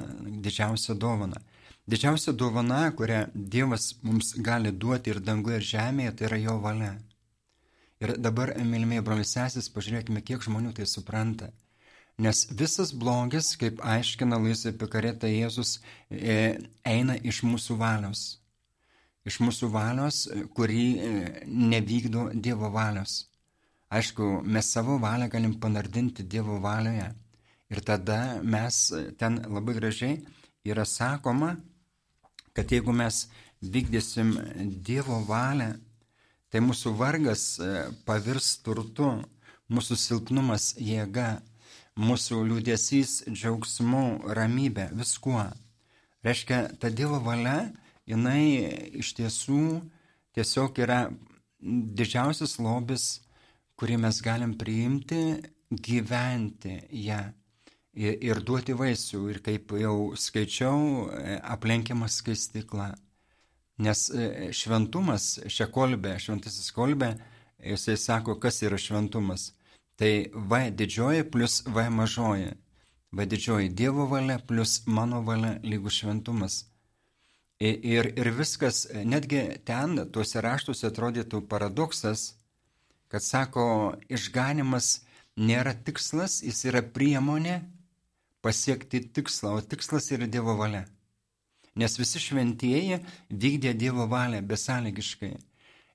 didžiausią 0.47 0.95
dovaną. 1.03 1.43
Didžiausia 1.87 2.33
dovana, 2.33 2.91
kurią 2.99 3.27
Dievas 3.35 3.93
mums 4.03 4.33
gali 4.43 4.73
duoti 4.73 5.13
ir 5.13 5.21
danguje, 5.23 5.61
ir 5.61 5.67
žemėje, 5.69 6.15
tai 6.19 6.27
yra 6.29 6.39
jo 6.43 6.57
valia. 6.65 6.97
Ir 8.03 8.17
dabar, 8.19 8.53
mylimiai 8.59 9.05
brolius 9.07 9.37
sesis, 9.37 9.69
pažiūrėkime, 9.73 10.25
kiek 10.27 10.43
žmonių 10.43 10.75
tai 10.77 10.89
supranta. 10.91 11.53
Nes 12.19 12.43
visas 12.51 12.91
blogis, 12.91 13.53
kaip 13.61 13.79
aiškina 13.85 14.39
Luisai 14.41 14.73
Pikareta 14.73 15.31
Jėzus, 15.31 15.77
e, 16.11 16.59
eina 16.85 17.17
iš 17.23 17.45
mūsų 17.45 17.79
valios. 17.79 18.41
iš 19.27 19.41
mūsų 19.43 19.69
valios, 19.75 20.29
kuri 20.55 20.85
nevykdo 21.47 22.29
Dievo 22.35 22.71
valios. 22.71 23.27
Aišku, 23.91 24.43
mes 24.47 24.69
savo 24.71 25.01
valią 25.03 25.27
galim 25.31 25.57
panardinti 25.59 26.23
Dievo 26.23 26.61
valioje. 26.63 27.09
Ir 27.71 27.81
tada 27.83 28.41
mes 28.43 28.93
ten 29.19 29.41
labai 29.51 29.75
gražiai 29.75 30.21
yra 30.65 30.85
sakoma, 30.87 31.57
kad 32.57 32.73
jeigu 32.73 32.95
mes 32.97 33.27
vykdysim 33.63 34.33
Dievo 34.87 35.21
valią, 35.29 35.75
tai 36.51 36.63
mūsų 36.65 36.95
vargas 36.97 37.45
e, 37.61 37.71
pavirs 38.09 38.57
turtu, 38.65 39.11
mūsų 39.69 39.99
silpnumas 40.01 40.73
jėga, 40.81 41.43
mūsų 42.01 42.41
liūdėsys 42.49 43.27
džiaugsmu, 43.29 44.33
ramybė, 44.37 44.91
viskuo. 44.97 45.45
Reiškia, 46.27 46.63
ta 46.81 46.91
Dievo 46.91 47.21
valia, 47.25 47.71
jinai 48.09 48.43
iš 49.03 49.15
tiesų 49.21 49.63
tiesiog 50.37 50.83
yra 50.85 51.07
didžiausias 51.61 52.59
lobis 52.63 53.09
kurį 53.77 53.99
mes 54.01 54.21
galim 54.25 54.55
priimti, 54.57 55.37
gyventi 55.71 56.79
ją 57.05 57.21
ir, 57.21 57.35
ir 57.97 58.41
duoti 58.45 58.77
vaisių. 58.77 59.23
Ir 59.33 59.41
kaip 59.45 59.73
jau 59.81 60.13
skaičiau, 60.17 61.09
e, 61.11 61.39
aplenkiamas 61.43 62.21
skaistikla. 62.21 62.93
Nes 63.83 64.07
e, 64.11 64.53
šventumas, 64.57 65.37
šią 65.53 65.69
kolbę, 65.73 66.17
šventasis 66.21 66.71
kolbė, 66.77 67.15
jisai 67.61 67.97
sako, 68.01 68.39
kas 68.41 68.63
yra 68.65 68.79
šventumas. 68.81 69.51
Tai 69.97 70.13
V 70.33 70.63
didžioji 70.77 71.25
plus 71.33 71.63
V 71.67 71.89
mažoji. 71.91 72.55
V 73.17 73.27
didžioji 73.27 73.73
Dievo 73.73 74.07
valia 74.11 74.39
plus 74.39 74.83
mano 74.87 75.23
valia 75.25 75.57
lygų 75.65 75.93
šventumas. 75.93 76.65
Ir, 77.57 78.11
ir 78.13 78.29
viskas, 78.37 78.83
netgi 78.93 79.63
ten, 79.65 79.97
tuose 80.13 80.43
raštuose 80.45 80.91
atrodytų 80.91 81.41
paradoksas, 81.49 82.35
kad 83.09 83.25
sako, 83.25 83.97
išganimas 84.13 85.07
nėra 85.41 85.73
tikslas, 85.73 86.43
jis 86.45 86.67
yra 86.69 86.83
priemonė 86.85 87.63
pasiekti 88.47 89.01
tikslą, 89.15 89.57
o 89.59 89.65
tikslas 89.71 90.07
yra 90.15 90.29
Dievo 90.31 90.55
valia. 90.61 90.85
Nes 91.77 91.99
visi 92.01 92.23
šventieji 92.23 93.01
vykdė 93.43 93.75
Dievo 93.77 94.07
valią 94.09 94.41
besąlygiškai. 94.47 95.35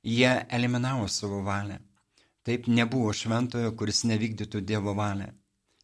Jie 0.04 0.34
eliminavo 0.58 1.08
savo 1.08 1.42
valią. 1.48 1.80
Taip 2.46 2.68
nebuvo 2.68 3.14
šventojo, 3.14 3.72
kuris 3.80 4.04
nevykdytų 4.12 4.62
Dievo 4.66 4.94
valią. 4.98 5.32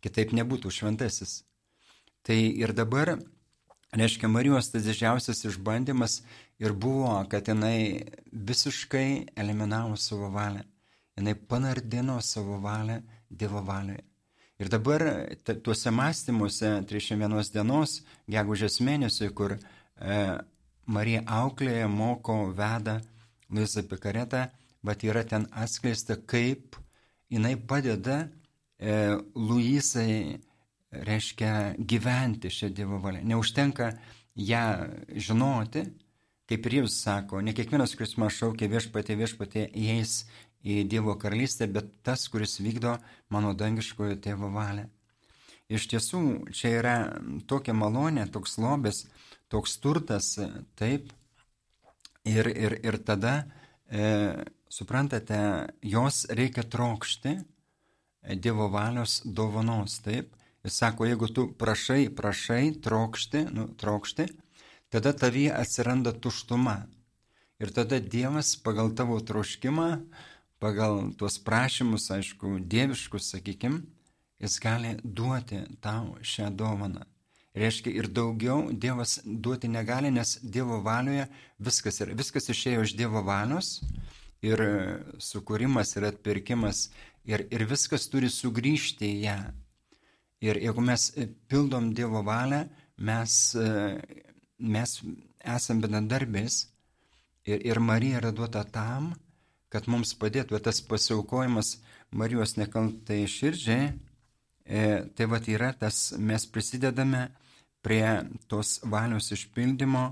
Kitaip 0.04 0.36
nebūtų 0.38 0.74
šventasis. 0.74 1.40
Tai 2.26 2.38
ir 2.38 2.74
dabar, 2.78 3.16
reiškia, 3.96 4.30
Marijos 4.30 4.70
tas 4.74 4.86
didžiausias 4.86 5.46
išbandymas 5.50 6.22
ir 6.62 6.74
buvo, 6.74 7.14
kad 7.32 7.50
jinai 7.50 8.10
visiškai 8.32 9.38
eliminavo 9.40 9.96
savo 9.98 10.30
valią 10.34 10.66
jinai 11.18 11.36
panardino 11.36 12.22
savo 12.22 12.60
valią 12.62 13.02
Dievo 13.30 13.62
valioje. 13.62 14.04
Ir 14.58 14.70
dabar 14.74 15.04
tuose 15.64 15.92
mąstymuose 15.94 16.70
31 16.90 17.52
dienos, 17.54 18.00
gegužės 18.26 18.80
mėnesį, 18.82 19.30
kur 19.38 19.54
e, 19.54 19.60
Marija 20.90 21.22
auklėje, 21.30 21.86
moko, 21.94 22.40
veda 22.58 22.96
Luisa 23.54 23.84
Pikaretą, 23.86 24.48
bet 24.82 25.06
yra 25.06 25.22
ten 25.30 25.46
atskleista, 25.52 26.18
kaip 26.18 26.80
jinai 27.30 27.54
padeda 27.70 28.24
e, 28.26 29.20
Luisai, 29.36 30.40
reiškia, 31.06 31.54
gyventi 31.78 32.50
šią 32.50 32.72
Dievo 32.74 32.98
valią. 33.04 33.22
Neužtenka 33.30 33.92
ją 34.34 34.66
žinoti, 35.14 35.86
kaip 36.50 36.66
ir 36.66 36.80
jūs 36.80 36.98
sako, 37.04 37.44
ne 37.46 37.54
kiekvienas, 37.54 37.94
kuris 37.94 38.18
man 38.18 38.34
šaukia 38.34 38.72
viešpatė, 38.72 39.20
viešpatė, 39.22 39.70
įeis 39.70 40.24
į 40.68 40.84
Dievo 40.92 41.16
karalystę, 41.20 41.68
bet 41.72 41.90
tas, 42.04 42.28
kuris 42.32 42.58
vykdo 42.60 42.98
mano 43.34 43.54
dangiškojo 43.58 44.18
tėvo 44.24 44.52
valią. 44.54 44.88
Iš 45.68 45.88
tiesų, 45.92 46.22
čia 46.56 46.72
yra 46.80 46.96
tokia 47.48 47.76
malonė, 47.76 48.28
toks 48.32 48.56
lobis, 48.62 49.06
toks 49.52 49.76
turtas, 49.84 50.34
taip. 50.80 51.12
Ir, 52.28 52.48
ir, 52.52 52.76
ir 52.84 52.98
tada, 53.08 53.36
e, 53.88 54.46
suprantate, 54.72 55.40
jos 55.84 56.26
reikia 56.36 56.64
trokšti 56.68 57.38
Dievo 58.36 58.68
valios 58.68 59.22
dovanos, 59.24 60.02
taip. 60.04 60.34
Jis 60.68 60.80
sako, 60.82 61.06
jeigu 61.08 61.30
tu 61.32 61.46
prašai, 61.56 62.10
prašai, 62.12 62.74
trokšti, 62.84 63.46
nu, 63.56 63.70
trokšti, 63.80 64.26
tada 64.92 65.14
tavyje 65.16 65.54
atsiranda 65.56 66.12
tuštuma. 66.12 66.82
Ir 67.64 67.72
tada 67.72 68.02
Dievas 68.04 68.56
pagal 68.60 68.92
tavo 68.96 69.20
troškimą 69.24 69.88
pagal 70.60 71.12
tuos 71.18 71.38
prašymus, 71.44 72.10
aišku, 72.12 72.58
dieviškus, 72.60 73.32
sakykim, 73.34 73.82
jis 74.40 74.58
gali 74.62 74.96
duoti 75.04 75.62
tau 75.82 76.18
šią 76.22 76.50
dovaną. 76.56 77.06
Reiškia, 77.58 77.90
ir 77.90 78.08
daugiau 78.14 78.70
Dievas 78.72 79.18
duoti 79.26 79.68
negali, 79.68 80.12
nes 80.14 80.38
Dievo 80.44 80.78
valioje 80.86 81.26
viskas 81.58 81.98
yra. 82.04 82.14
Viskas 82.18 82.52
išėjo 82.54 82.84
iš 82.86 82.94
Dievo 83.00 83.24
valios 83.26 83.80
ir 84.46 84.62
sukūrimas 85.18 85.96
ir 85.98 86.06
atpirkimas 86.12 86.90
ir, 87.26 87.48
ir 87.50 87.66
viskas 87.66 88.06
turi 88.14 88.30
sugrįžti 88.30 89.10
į 89.10 89.22
ją. 89.26 89.40
Ir 90.46 90.60
jeigu 90.62 90.84
mes 90.86 91.10
pildom 91.50 91.90
Dievo 91.98 92.22
valią, 92.26 92.68
mes, 92.98 93.34
mes 94.60 94.98
esame 95.42 95.88
bendradarbiais 95.88 96.60
ir, 97.46 97.64
ir 97.66 97.82
Marija 97.82 98.22
yra 98.22 98.32
duota 98.36 98.62
tam, 98.70 99.16
kad 99.74 99.88
mums 99.92 100.14
padėtų 100.20 100.60
tas 100.64 100.82
pasiaukojimas 100.86 101.78
Marijos 102.16 102.56
nekaltai 102.56 103.26
širdžiai, 103.28 103.90
e, 104.64 104.84
tai 105.16 105.26
va 105.28 105.42
yra 105.44 105.74
tas, 105.76 106.14
mes 106.18 106.46
prisidedame 106.48 107.28
prie 107.84 108.08
tos 108.48 108.78
valios 108.84 109.32
išpildymo 109.36 110.06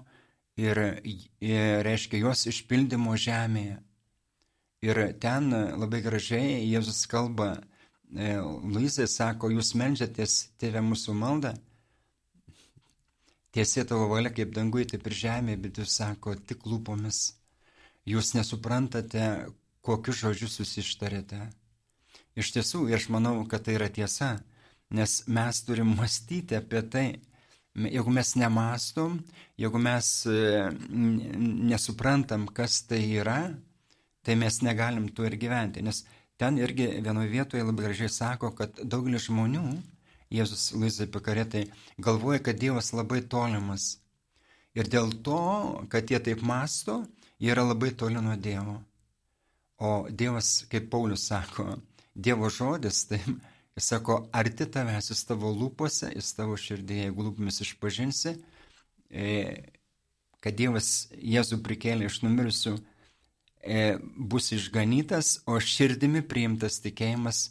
ir, 0.60 0.82
ir 1.00 1.56
e, 1.56 1.84
reiškia 1.88 2.20
jos 2.26 2.46
išpildymo 2.52 3.16
žemėje. 3.16 3.78
Ir 4.86 5.00
ten 5.24 5.50
labai 5.52 6.02
gražiai 6.04 6.60
Jėzus 6.68 7.06
kalba, 7.10 7.56
e, 8.12 8.36
Luizai 8.76 9.08
sako, 9.08 9.54
jūs 9.56 9.72
melžiatės 9.80 10.36
tėvę 10.60 10.84
mūsų 10.84 11.16
maldą, 11.16 11.56
tiesie 13.56 13.88
tavo 13.88 14.12
valia 14.12 14.36
kaip 14.36 14.52
danguje, 14.54 14.92
taip 14.92 15.08
ir 15.08 15.18
žemėje, 15.24 15.64
bet 15.64 15.80
jūs 15.80 15.96
sako 16.04 16.36
tik 16.36 16.68
lūpomis 16.68 17.24
jūs 18.06 18.34
nesuprantate, 18.38 19.50
kokius 19.86 20.22
žodžius 20.24 20.60
jūs 20.62 20.74
ištarėte. 20.82 21.42
Iš 22.36 22.52
tiesų, 22.56 22.86
aš 22.96 23.08
manau, 23.14 23.38
kad 23.50 23.66
tai 23.66 23.78
yra 23.78 23.88
tiesa, 23.92 24.36
nes 24.92 25.24
mes 25.32 25.62
turim 25.66 25.94
mąstyti 25.96 26.58
apie 26.58 26.82
tai. 26.92 27.08
Jeigu 27.76 28.12
mes 28.12 28.30
nemastom, 28.40 29.18
jeigu 29.60 29.80
mes 29.84 30.10
e, 30.32 30.36
nesuprantam, 31.72 32.46
kas 32.48 32.82
tai 32.88 33.02
yra, 33.18 33.40
tai 34.24 34.38
mes 34.40 34.62
negalim 34.64 35.10
tuo 35.12 35.28
ir 35.28 35.36
gyventi. 35.40 35.84
Nes 35.84 36.06
ten 36.40 36.60
irgi 36.60 36.88
vienoje 37.04 37.34
vietoje 37.34 37.66
labai 37.68 37.90
gražiai 37.90 38.12
sako, 38.12 38.54
kad 38.56 38.80
daugelis 38.80 39.28
žmonių, 39.28 39.66
Jėzus 40.36 40.72
Luizai 40.74 41.06
Pikaretai, 41.12 41.68
galvoja, 42.02 42.42
kad 42.44 42.58
Dievas 42.60 42.90
labai 42.96 43.22
tolimas. 43.30 44.00
Ir 44.76 44.90
dėl 44.92 45.14
to, 45.24 45.42
kad 45.92 46.10
jie 46.12 46.20
taip 46.20 46.42
masto, 46.44 47.04
jie 47.46 47.54
yra 47.54 47.64
labai 47.64 47.92
toli 47.94 48.22
nuo 48.22 48.36
Dievo. 48.36 48.80
O 49.78 50.08
Dievas, 50.10 50.66
kaip 50.72 50.90
Paulius 50.90 51.28
sako, 51.30 51.76
Dievo 52.16 52.50
žodis, 52.50 53.04
tai 53.10 53.20
jis 53.22 53.90
sako, 53.92 54.24
arti 54.34 54.66
tavęs, 54.72 55.12
jis 55.12 55.22
tavo 55.30 55.52
lūpose, 55.54 56.10
jis 56.16 56.32
tavo 56.34 56.58
širdėje, 56.58 57.10
jeigu 57.10 57.26
lūpomis 57.28 57.62
išpažinsi, 57.66 58.34
e, 59.12 59.28
kad 60.42 60.58
Dievas 60.58 61.12
Jėzų 61.12 61.60
prikėlė 61.66 62.08
iš 62.10 62.22
numirusių, 62.24 62.74
e, 63.62 63.84
bus 64.34 64.50
išganytas, 64.56 65.42
o 65.46 65.60
širdimi 65.60 66.24
priimtas 66.26 66.80
tikėjimas 66.82 67.50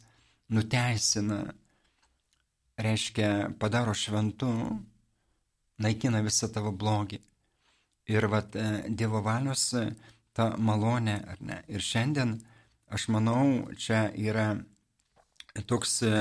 nuteisina, 0.51 1.45
reiškia, 2.81 3.31
padaro 3.61 3.95
šventu, 3.95 4.51
naikina 5.79 6.25
visą 6.25 6.51
tavo 6.51 6.73
blogį. 6.75 7.21
Ir 8.07 8.27
vat, 8.29 8.57
e, 8.57 8.85
Dievo 8.89 9.23
valios 9.25 9.71
e, 9.73 9.87
ta 10.37 10.51
malonė, 10.61 11.17
ar 11.33 11.41
ne? 11.41 11.63
Ir 11.73 11.81
šiandien, 11.81 12.37
aš 12.93 13.09
manau, 13.09 13.65
čia 13.81 14.11
yra 14.13 14.59
toks 15.71 16.03
e, 16.05 16.13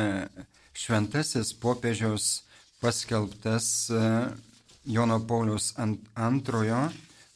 šventasis 0.79 1.51
popiežiaus 1.59 2.45
paskelbtas 2.79 3.67
Jono 4.83 5.19
Paulius 5.27 5.73
antrojo, 5.79 6.79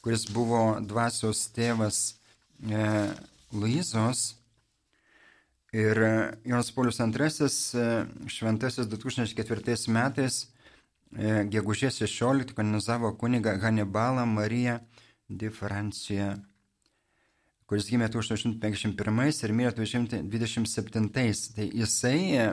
kuris 0.04 0.26
buvo 0.32 0.80
dvasios 0.84 1.46
tėvas 1.56 2.00
Luizos. 3.54 4.24
Ir 5.72 6.02
Jonas 6.44 6.72
Paulius 6.76 7.00
II 7.00 8.28
šventasis 8.32 8.90
2004 8.92 9.88
metais 9.94 10.42
gegužės 11.12 12.02
16 12.04 12.54
kanonizavo 12.58 13.14
kunigą 13.18 13.58
Hannibalą 13.62 14.26
Mariją 14.26 14.80
di 15.30 15.50
Francia, 15.50 16.38
kuris 17.68 17.90
gimė 17.92 18.08
1851 18.12 19.44
ir 19.44 19.54
mirė 19.54 19.74
1927. 19.76 21.10
Tai 21.12 21.68
jisai 21.68 22.20
e, 22.40 22.48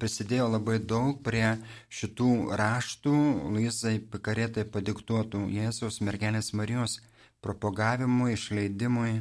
prisidėjo 0.00 0.48
labai 0.54 0.78
daug 0.80 1.20
prie 1.24 1.58
šitų 1.92 2.30
raštų 2.56 3.14
Luizai 3.52 3.98
Pikaretai 4.00 4.64
padiktuotų 4.64 5.44
Jėzaus 5.52 6.00
mergelės 6.00 6.52
Marijos 6.52 7.00
propagavimui, 7.44 8.34
išleidimui. 8.36 9.20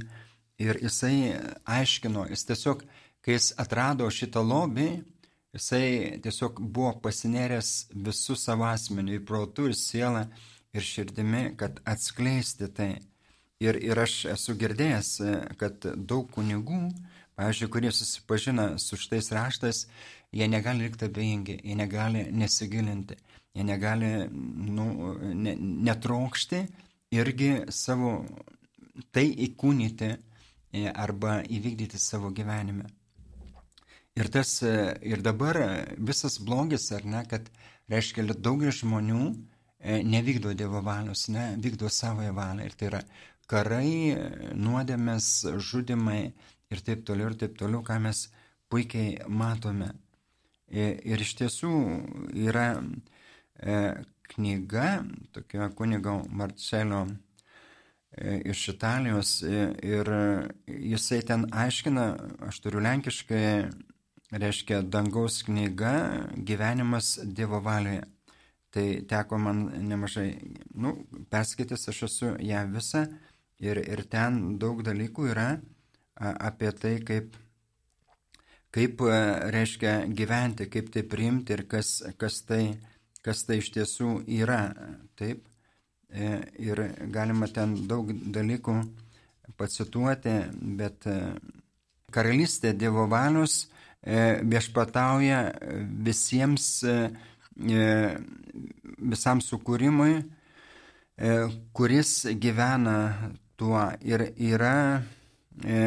Ir 0.60 0.76
jisai 0.84 1.36
aiškino, 1.64 2.26
jis 2.28 2.44
tiesiog, 2.48 2.84
kai 3.24 3.38
jis 3.38 3.54
atrado 3.60 4.10
šitą 4.12 4.44
lobį, 4.44 4.90
jisai 5.56 6.20
tiesiog 6.24 6.60
buvo 6.62 6.94
pasineręs 7.04 7.90
visų 7.94 8.38
savo 8.38 8.68
asmenių, 8.70 9.20
į 9.20 9.26
protų 9.26 9.70
ir 9.70 9.78
sielą 9.78 10.26
ir 10.76 10.86
širdimi, 10.86 11.44
kad 11.60 11.82
atskleisti 11.90 12.70
tai. 12.74 12.92
Ir, 13.60 13.76
ir 13.84 14.00
aš 14.00 14.22
esu 14.32 14.54
girdėjęs, 14.56 15.08
kad 15.60 15.84
daug 16.08 16.30
kunigų, 16.32 16.78
pavyzdžiui, 17.36 17.68
kurie 17.74 17.90
susipažina 17.92 18.70
su 18.80 18.96
šitais 18.96 19.28
raštais, 19.36 19.82
jie 20.32 20.48
negali 20.48 20.86
likti 20.86 21.10
abejingi, 21.10 21.58
jie 21.68 21.76
negali 21.76 22.22
nesigilinti, 22.32 23.18
jie 23.58 23.66
negali 23.68 24.14
nu, 24.32 24.86
ne, 25.36 25.58
netrokšti 25.90 26.62
irgi 27.20 27.52
savo 27.74 28.14
tai 29.12 29.26
įkūnyti 29.50 30.10
e, 30.14 30.88
arba 30.94 31.40
įvykdyti 31.44 32.00
savo 32.00 32.32
gyvenime. 32.36 32.88
Ir, 34.20 34.28
tas, 34.34 34.58
ir 34.64 35.24
dabar 35.24 35.58
visas 35.96 36.40
blogis, 36.44 36.90
ar 36.92 37.06
ne, 37.08 37.24
kad 37.30 37.48
reiškia, 37.92 38.26
daugelis 38.36 38.82
žmonių 38.84 39.22
e, 39.30 40.02
nevykdo 40.04 40.52
Dievo 40.60 40.82
valios, 40.84 41.30
ne, 41.32 41.54
vykdo 41.64 41.88
savoją 41.94 42.34
valią. 42.36 42.68
Ir 42.68 42.76
tai 42.76 42.90
yra 42.90 43.02
karai, 43.50 44.18
nuodėmės, 44.60 45.30
žudimai 45.72 46.34
ir 46.70 46.84
taip 46.86 47.06
toliau 47.08 47.32
ir 47.32 47.40
taip 47.40 47.58
toliau, 47.58 47.82
ką 47.86 47.98
mes 48.04 48.28
puikiai 48.70 49.26
matome. 49.28 49.94
Ir 50.70 51.24
iš 51.26 51.34
tiesų 51.40 51.72
yra 52.38 52.68
e, 52.78 53.78
knyga, 54.30 54.90
tokia 55.34 55.72
kunigo 55.74 56.20
Marcelio 56.30 57.08
e, 57.10 58.36
iš 58.54 58.68
Italijos 58.76 59.40
e, 59.42 59.64
ir 59.96 60.12
jisai 60.70 61.24
ten 61.26 61.48
aiškina, 61.50 62.06
aš 62.52 62.62
turiu 62.62 62.84
lenkiškai, 62.86 63.48
reiškia 64.32 64.82
dangaus 64.82 65.42
knyga 65.48 65.94
gyvenimas 66.36 67.18
Dievo 67.24 67.62
valioje. 67.62 68.06
Tai 68.70 68.86
teko 69.10 69.38
man 69.42 69.64
nemažai, 69.90 70.30
nu, 70.78 70.94
perskaitęs 71.32 71.90
aš 71.90 72.04
esu 72.06 72.36
ją 72.46 72.68
visą 72.70 73.08
Ir, 73.60 73.82
ir 73.84 74.06
ten 74.08 74.56
daug 74.60 74.80
dalykų 74.88 75.26
yra 75.34 75.50
apie 76.16 76.70
tai, 76.80 76.94
kaip, 77.04 77.34
kaip 78.72 79.02
reiškia 79.52 80.06
gyventi, 80.16 80.70
kaip 80.72 80.94
tai 80.94 81.04
priimti 81.04 81.58
ir 81.58 81.66
kas, 81.68 81.98
kas, 82.20 82.40
tai, 82.48 82.78
kas 83.26 83.44
tai 83.48 83.60
iš 83.60 83.74
tiesų 83.76 84.14
yra. 84.40 84.62
Taip. 85.20 85.44
E, 86.10 86.30
ir 86.64 86.80
galima 87.12 87.50
ten 87.52 87.76
daug 87.88 88.08
dalykų 88.10 88.78
pacituoti, 89.60 90.38
bet 90.80 91.06
e, 91.06 91.18
karalystė 92.16 92.72
Dievo 92.74 93.10
valios 93.12 93.66
viešpatauja 94.04 95.40
visiems, 96.08 96.68
visam 99.14 99.42
sukūrimui, 99.44 100.14
kuris 101.76 102.14
gyvena 102.40 102.98
tuo 103.60 103.82
ir 104.08 104.24
yra 104.40 104.76
e, 105.66 105.80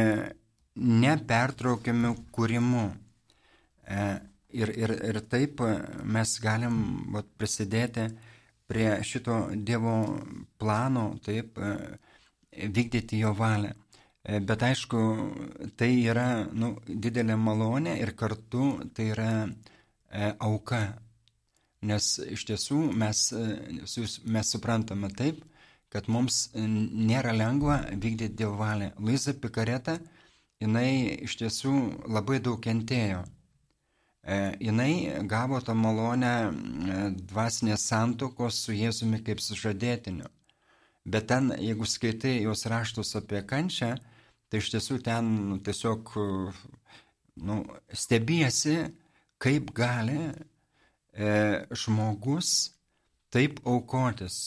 nepertraukiamiu 0.76 2.12
kūrimu. 2.34 2.84
E, 3.88 4.02
ir, 4.60 4.72
ir, 4.76 4.92
ir 5.08 5.20
taip 5.32 5.62
mes 6.04 6.34
galim 6.44 6.76
vat, 7.14 7.30
prisidėti 7.40 8.10
prie 8.68 8.90
šito 9.08 9.38
Dievo 9.56 9.96
plano, 10.60 11.06
taip 11.24 11.56
e, 11.58 11.72
vykdyti 12.68 13.22
jo 13.24 13.32
valią. 13.36 13.72
E, 14.22 14.38
bet 14.38 14.62
aišku, 14.62 14.98
tai 15.76 15.90
yra 16.06 16.44
nu, 16.54 16.76
didelė 16.86 17.34
malonė 17.36 17.96
ir 17.98 18.12
kartu 18.14 18.66
tai 18.94 19.08
yra 19.16 19.32
e, 19.42 20.28
auka. 20.38 20.82
Nes 21.82 22.14
iš 22.22 22.44
tiesų 22.46 22.78
mes, 22.94 23.24
e, 23.34 23.80
mes 24.36 24.52
suprantame 24.54 25.10
taip, 25.18 25.42
kad 25.92 26.06
mums 26.08 26.46
nėra 26.54 27.34
lengva 27.34 27.82
vykdyti 27.90 28.36
Dievo 28.38 28.54
valią. 28.60 28.92
Luisa 29.02 29.34
Pikareta, 29.34 29.98
jinai 30.62 31.18
iš 31.26 31.36
tiesų 31.42 31.74
labai 32.06 32.38
daug 32.40 32.62
kentėjo. 32.62 33.24
E, 34.22 34.38
jinai 34.62 35.26
gavo 35.26 35.58
tą 35.66 35.74
malonę 35.74 36.32
dvasinės 37.26 37.88
santokos 37.90 38.62
su 38.62 38.78
Jėzumi 38.78 39.18
kaip 39.26 39.42
sužadėtiniu. 39.42 40.30
Bet 41.02 41.26
ten, 41.34 41.50
jeigu 41.58 41.90
skaitai 41.90 42.36
jos 42.44 42.62
raštus 42.70 43.16
apie 43.18 43.42
kančią, 43.42 43.96
tai 44.52 44.60
iš 44.60 44.68
tiesų 44.74 44.98
ten 45.06 45.30
nu, 45.48 45.56
tiesiog 45.64 46.12
nu, 47.48 47.62
stebiesi, 47.96 48.76
kaip 49.40 49.72
gali 49.74 50.18
e, 50.28 51.32
žmogus 51.72 52.52
taip 53.32 53.62
aukotis 53.64 54.42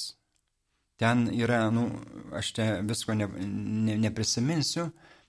Ten 0.96 1.28
yra, 1.28 1.70
nu, 1.76 1.90
aš 2.32 2.54
čia 2.56 2.66
visko 2.88 3.14
ne, 3.14 3.28
ne, 3.28 3.98
neprisiminsiu, 4.00 4.86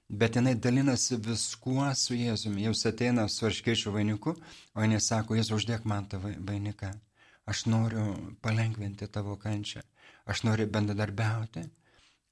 bet 0.06 0.36
jinai 0.38 0.54
dalinasi 0.54 1.18
viskuo 1.18 1.88
su 1.98 2.14
Jėzumi. 2.14 2.62
Jau 2.68 2.74
ateina 2.90 3.24
su 3.32 3.48
arškėčių 3.48 3.94
vainiku, 3.96 4.36
o 4.74 4.84
jinai 4.84 5.00
sako, 5.02 5.34
Jėzu, 5.34 5.58
uždėk 5.58 5.88
man 5.90 6.06
tą 6.12 6.20
vainiką. 6.22 6.92
Aš 7.50 7.64
noriu 7.66 8.04
palengventi 8.42 9.08
tavo 9.10 9.34
kančią. 9.42 9.82
Aš 10.30 10.44
noriu 10.46 10.68
bendradarbiauti. 10.70 11.64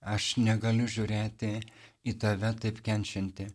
Aš 0.04 0.34
negaliu 0.36 0.86
žiūrėti 0.90 1.50
į 2.04 2.14
tave 2.20 2.50
taip 2.60 2.80
kenčianti. 2.84 3.48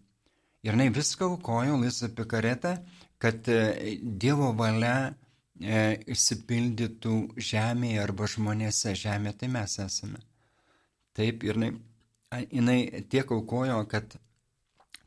Ir 0.65 0.73
jinai 0.73 0.89
viską 0.91 1.27
aukojo, 1.33 1.77
Lisa 1.79 2.09
Pikaretą, 2.09 2.75
kad 3.21 3.47
e, 3.47 3.97
Dievo 4.01 4.49
valia 4.57 5.11
e, 5.59 5.99
išsipildytų 6.09 7.15
žemėje 7.37 8.01
arba 8.03 8.27
žmonėse. 8.27 8.95
Žemė 8.97 9.35
tai 9.39 9.51
mes 9.53 9.77
esame. 9.85 10.19
Taip, 11.15 11.45
ir 11.47 11.55
jinai, 11.55 11.71
jinai 12.49 12.79
tiek 13.11 13.31
aukojo, 13.31 13.79
kad 13.91 14.17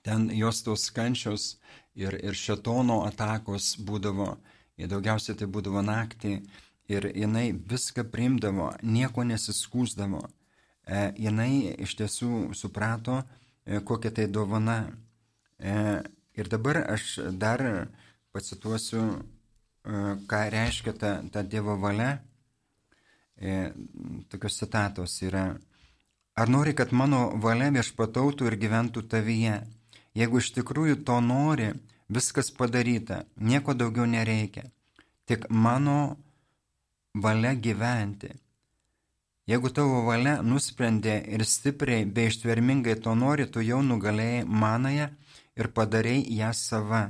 ten 0.03 0.31
jos 0.35 0.63
tos 0.65 0.89
kančios 0.95 1.57
ir, 1.95 2.17
ir 2.17 2.39
šetono 2.39 3.03
atakos 3.07 3.75
būdavo, 3.83 4.37
daugiausiai 4.83 5.37
tai 5.39 5.47
būdavo 5.47 5.83
naktį, 5.85 6.39
ir 6.91 7.09
jinai 7.15 7.51
viską 7.53 8.05
primdavo, 8.11 8.73
nieko 8.83 9.25
nesiskūsdavo. 9.29 10.25
E, 10.83 11.13
jinai 11.19 11.75
iš 11.85 11.95
tiesų 12.01 12.55
suprato, 12.59 13.23
e, 13.65 13.81
kokia 13.87 14.11
tai 14.11 14.27
dovana. 14.27 14.81
E, 15.59 15.75
ir 16.35 16.49
dabar 16.51 16.83
aš 16.91 17.19
dar 17.39 17.63
pacituosiu 18.33 19.23
ką 19.83 20.41
reiškia 20.55 20.93
ta, 20.95 21.11
ta 21.33 21.43
Dievo 21.43 21.75
valia. 21.77 22.21
Tokios 24.31 24.59
citatos 24.61 25.17
yra. 25.27 25.57
Ar 26.39 26.49
nori, 26.49 26.73
kad 26.73 26.93
mano 26.95 27.33
valia 27.43 27.73
viešpatautų 27.75 28.47
ir 28.47 28.57
gyventų 28.63 29.03
tavyje? 29.11 29.57
Jeigu 30.15 30.39
iš 30.39 30.53
tikrųjų 30.55 31.01
to 31.09 31.19
nori, 31.21 31.73
viskas 32.09 32.53
padaryta, 32.55 33.25
nieko 33.37 33.75
daugiau 33.75 34.07
nereikia. 34.07 34.69
Tik 35.27 35.49
mano 35.51 36.17
valia 37.15 37.53
gyventi. 37.55 38.33
Jeigu 39.51 39.73
tavo 39.75 40.05
valia 40.07 40.37
nusprendė 40.47 41.17
ir 41.35 41.43
stipriai 41.43 42.05
bei 42.07 42.31
ištvermingai 42.31 42.95
to 43.03 43.15
nori, 43.19 43.49
tu 43.51 43.65
jau 43.65 43.81
nugalėjai 43.83 44.45
manąją 44.47 45.09
ir 45.59 45.69
padarėjai 45.79 46.37
ją 46.39 46.51
sava. 46.55 47.03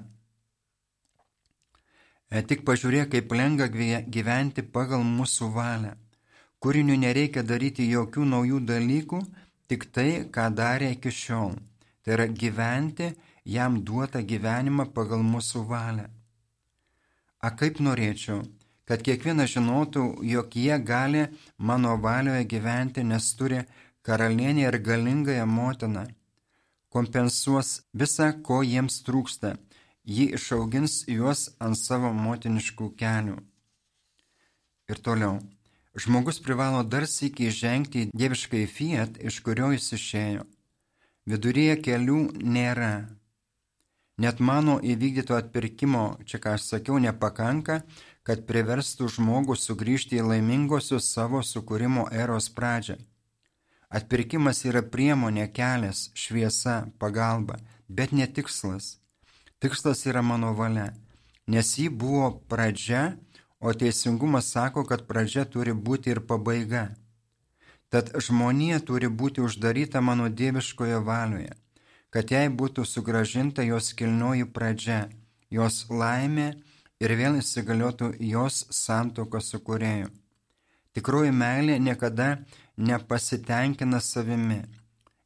E, 2.33 2.40
tik 2.49 2.64
pažiūrėk, 2.64 3.11
kaip 3.12 3.35
lengva 3.37 3.68
gyventi 4.16 4.64
pagal 4.77 5.05
mūsų 5.05 5.51
valią. 5.53 5.92
Kūriniu 6.62 6.97
nereikia 6.97 7.42
daryti 7.45 7.85
jokių 7.90 8.25
naujų 8.31 8.62
dalykų, 8.64 9.21
tik 9.68 9.90
tai, 9.92 10.25
ką 10.33 10.49
darė 10.57 10.92
iki 10.97 11.12
šiol. 11.12 11.59
Tai 12.03 12.16
yra 12.16 12.27
gyventi 12.42 13.11
jam 13.45 13.77
duotą 13.85 14.23
gyvenimą 14.33 14.88
pagal 14.97 15.21
mūsų 15.27 15.66
valią. 15.68 16.09
A 17.42 17.51
kaip 17.59 17.83
norėčiau, 17.85 18.40
kad 18.88 19.03
kiekvienas 19.07 19.53
žinotų, 19.55 20.05
jog 20.27 20.57
jie 20.57 20.79
gali 20.79 21.27
mano 21.59 21.97
valioje 21.97 22.45
gyventi, 22.51 23.05
nes 23.05 23.35
turi 23.38 23.62
karalienę 24.03 24.68
ir 24.68 24.79
galingąją 24.79 25.47
motiną. 25.47 26.07
Kompensuos 26.92 27.83
visą, 27.95 28.33
ko 28.42 28.62
jiems 28.62 29.01
trūksta 29.07 29.57
ji 30.05 30.33
išaugins 30.35 31.05
juos 31.07 31.49
ant 31.62 31.79
savo 31.79 32.12
motiniškų 32.12 32.90
kelių. 32.99 33.38
Ir 34.90 34.99
toliau. 34.99 35.38
Žmogus 35.95 36.40
privalo 36.40 36.83
dar 36.83 37.05
sėkiai 37.07 37.53
žengti 37.53 38.07
į 38.07 38.11
dieviškai 38.16 38.64
fiat, 38.66 39.18
iš 39.21 39.40
kurio 39.45 39.73
jis 39.75 39.92
išėjo. 39.99 40.47
Viduryje 41.29 41.77
kelių 41.85 42.21
nėra. 42.40 43.09
Net 44.18 44.40
mano 44.40 44.79
įvykdyto 44.81 45.37
atpirkimo, 45.37 46.18
čia 46.27 46.40
ką 46.42 46.57
aš 46.57 46.66
sakiau, 46.73 46.99
nepakanka, 46.99 47.83
kad 48.23 48.45
priverstų 48.47 49.09
žmogų 49.17 49.57
sugrįžti 49.59 50.21
į 50.21 50.27
laimingosios 50.31 51.11
savo 51.15 51.43
sukūrimo 51.43 52.07
eros 52.25 52.49
pradžią. 52.55 52.99
Atpirkimas 53.93 54.63
yra 54.65 54.81
priemonė, 54.95 55.49
kelias, 55.53 56.07
šviesa, 56.17 56.87
pagalba, 56.99 57.59
bet 57.89 58.15
ne 58.17 58.27
tikslas. 58.27 58.97
Tikslas 59.61 60.07
yra 60.09 60.23
mano 60.23 60.55
valia, 60.57 60.93
nes 61.47 61.75
ji 61.79 61.91
buvo 61.91 62.31
pradžia, 62.49 63.19
o 63.61 63.75
teisingumas 63.75 64.49
sako, 64.55 64.87
kad 64.89 65.05
pradžia 65.07 65.45
turi 65.45 65.75
būti 65.75 66.11
ir 66.15 66.23
pabaiga. 66.27 66.89
Tad 67.93 68.09
žmonija 68.17 68.81
turi 68.89 69.11
būti 69.13 69.45
uždaryta 69.45 70.01
mano 70.01 70.31
dieviškoje 70.33 70.99
valioje, 71.05 71.53
kad 72.11 72.33
jai 72.33 72.49
būtų 72.49 72.87
sugražinta 72.89 73.63
jos 73.67 73.93
kilnoji 73.99 74.49
pradžia, 74.57 75.03
jos 75.53 75.85
laimė 75.91 76.55
ir 77.03 77.15
vėl 77.19 77.38
įsigaliotų 77.41 78.12
jos 78.33 78.62
santoka 78.71 79.41
su 79.43 79.61
kurėju. 79.67 80.11
Tikroji 80.93 81.33
meilė 81.33 81.79
niekada 81.81 82.29
nepasitenkina 82.77 84.01
savimi. 84.01 84.61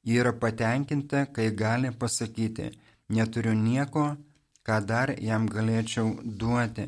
Ji 0.07 0.21
yra 0.23 0.33
patenkinta, 0.33 1.27
kai 1.35 1.51
gali 1.51 1.91
pasakyti, 1.91 2.71
neturiu 3.11 3.55
nieko, 3.59 4.07
ką 4.67 4.79
dar 4.87 5.13
jam 5.19 5.49
galėčiau 5.51 6.13
duoti. 6.23 6.87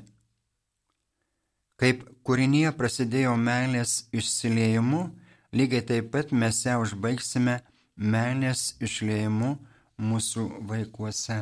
Kaip 1.79 2.05
kūrinyje 2.27 2.70
prasidėjo 2.79 3.35
meilės 3.38 4.05
išsiliejimu, 4.14 5.03
lygiai 5.55 5.85
taip 5.90 6.11
pat 6.14 6.33
mes 6.35 6.64
ją 6.66 6.79
užbaigsime 6.83 7.61
meilės 7.98 8.72
išliejimu 8.83 9.55
mūsų 9.98 10.46
vaikuose. 10.70 11.38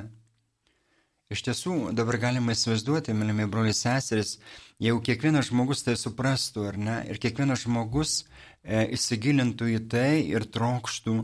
Iš 1.27 1.41
tiesų, 1.43 1.73
dabar 1.99 2.21
galima 2.23 2.55
įsivaizduoti, 2.55 3.11
mylimi 3.19 3.49
broliai 3.51 3.75
seseris, 3.75 4.37
jeigu 4.79 5.01
kiekvienas 5.09 5.49
žmogus 5.49 5.81
tai 5.83 5.97
suprastų, 5.99 6.69
ar 6.69 6.77
ne, 6.79 7.01
ir 7.11 7.19
kiekvienas 7.19 7.65
žmogus 7.65 8.13
e, 8.23 8.85
įsigilintų 8.95 9.73
į 9.73 9.81
tai 9.91 10.21
ir 10.23 10.47
trokštų 10.55 11.17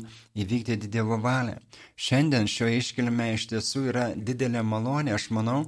įvykdyti 0.42 0.90
Dievo 0.90 1.20
valią. 1.22 1.60
Šiandien 1.94 2.50
šioje 2.50 2.80
iškilme 2.80 3.28
iš 3.36 3.46
tiesų 3.52 3.84
yra 3.92 4.08
didelė 4.16 4.64
malonė, 4.66 5.14
aš 5.14 5.30
manau, 5.38 5.62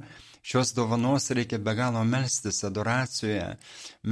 Šios 0.44 0.74
dovanos 0.76 1.30
reikia 1.32 1.56
be 1.56 1.72
galo 1.72 2.02
melstis 2.04 2.58
adoracijoje, 2.68 3.46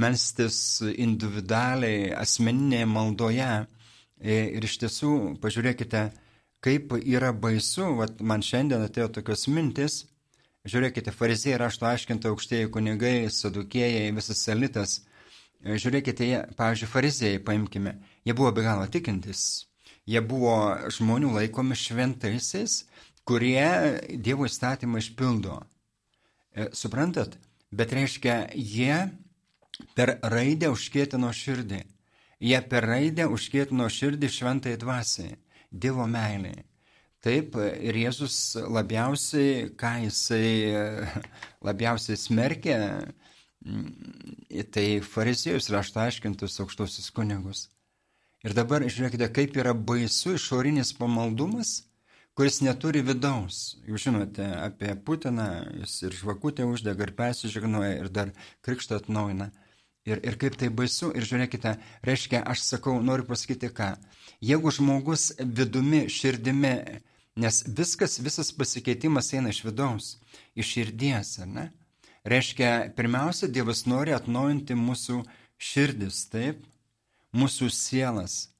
melstis 0.01 0.55
individualiai, 0.81 2.07
asmeninėje 2.17 2.87
maldoje. 2.89 3.51
E, 4.17 4.39
ir 4.55 4.65
iš 4.65 4.79
tiesų, 4.81 5.11
pažiūrėkite, 5.43 6.07
kaip 6.63 6.95
yra 7.03 7.29
baisu, 7.37 7.91
vat, 7.99 8.17
man 8.25 8.41
šiandien 8.41 8.87
atėjo 8.87 9.11
tokios 9.19 9.45
mintis, 9.51 9.99
žiūrėkite, 10.69 11.11
farizėjai 11.15 11.59
rašto 11.61 11.87
aiškinta 11.89 12.31
aukštieji 12.31 12.71
kunigai, 12.73 13.17
sadukėjai, 13.31 14.11
visas 14.15 14.43
elitas. 14.53 14.95
E, 15.63 15.77
žiūrėkite, 15.79 16.27
jie, 16.27 16.39
pavyzdžiui, 16.59 16.91
farizėjai, 16.91 17.43
paimkime, 17.47 17.97
jie 18.23 18.35
buvo 18.37 18.51
be 18.55 18.65
galo 18.65 18.87
tikintis. 18.91 19.65
Jie 20.07 20.19
buvo 20.23 20.55
žmonių 20.91 21.31
laikomi 21.37 21.77
šventaisiais, 21.79 22.83
kurie 23.27 23.99
Dievo 24.19 24.47
įstatymą 24.49 24.99
išpildo. 24.99 25.61
E, 26.55 26.69
suprantat? 26.75 27.37
Bet 27.73 27.95
reiškia, 27.95 28.51
jie 28.53 28.99
per 29.97 30.17
raidę 30.21 30.69
užkėtino 30.73 31.31
širdį. 31.33 31.81
Jie 32.43 32.59
per 32.67 32.85
raidę 32.85 33.29
užkėtino 33.31 33.87
širdį 33.87 34.29
šventai 34.29 34.75
dvasiai, 34.79 35.37
Dievo 35.71 36.05
meiliai. 36.07 36.65
Taip, 37.23 37.55
ir 37.55 37.95
Jėzus 37.95 38.37
labiausiai, 38.59 39.69
ką 39.79 39.93
jisai 40.03 40.49
labiausiai 41.67 42.19
smerkė, 42.19 42.75
mm, 43.63 44.65
tai 44.75 44.87
fariziejus 45.07 45.71
rašto 45.71 46.03
aiškintus 46.03 46.59
aukštosius 46.65 47.07
kunigus. 47.15 47.69
Ir 48.43 48.51
dabar 48.57 48.83
žiūrėkite, 48.83 49.31
kaip 49.31 49.55
yra 49.55 49.71
baisu 49.71 50.35
išorinis 50.35 50.91
pamaldumas 50.97 51.77
kuris 52.37 52.61
neturi 52.65 53.03
vidaus. 53.05 53.77
Jūs 53.87 54.07
žinote 54.07 54.45
apie 54.57 54.93
Putiną, 55.05 55.49
jis 55.81 55.99
ir 56.07 56.15
žvakutę 56.17 56.65
uždega, 56.69 57.05
ir 57.07 57.13
persižegnoja, 57.17 57.93
ir 58.01 58.09
dar 58.13 58.33
krikštą 58.65 59.01
atnaujina. 59.01 59.51
Ir, 60.03 60.19
ir 60.19 60.35
kaip 60.39 60.57
tai 60.59 60.67
baisu, 60.73 61.13
ir 61.15 61.23
žiūrėkite, 61.23 61.77
reiškia, 62.03 62.41
aš 62.49 62.65
sakau, 62.65 62.97
noriu 63.05 63.23
pasakyti 63.29 63.69
ką. 63.71 63.93
Jeigu 64.43 64.73
žmogus 64.75 65.29
vidumi, 65.39 66.09
širdimi, 66.11 66.73
nes 67.39 67.63
viskas, 67.67 68.19
visas 68.21 68.51
pasikeitimas 68.55 69.33
eina 69.33 69.53
iš 69.53 69.63
vidaus, 69.65 70.09
iš 70.55 70.75
širdies, 70.75 71.37
ar 71.43 71.49
ne? 71.49 71.67
Reiškia, 72.23 72.93
pirmiausia, 72.95 73.49
Dievas 73.51 73.83
nori 73.89 74.13
atnaujinti 74.15 74.77
mūsų 74.79 75.23
širdis, 75.59 76.23
taip, 76.31 76.63
mūsų 77.35 77.67
sielas, 77.73 78.53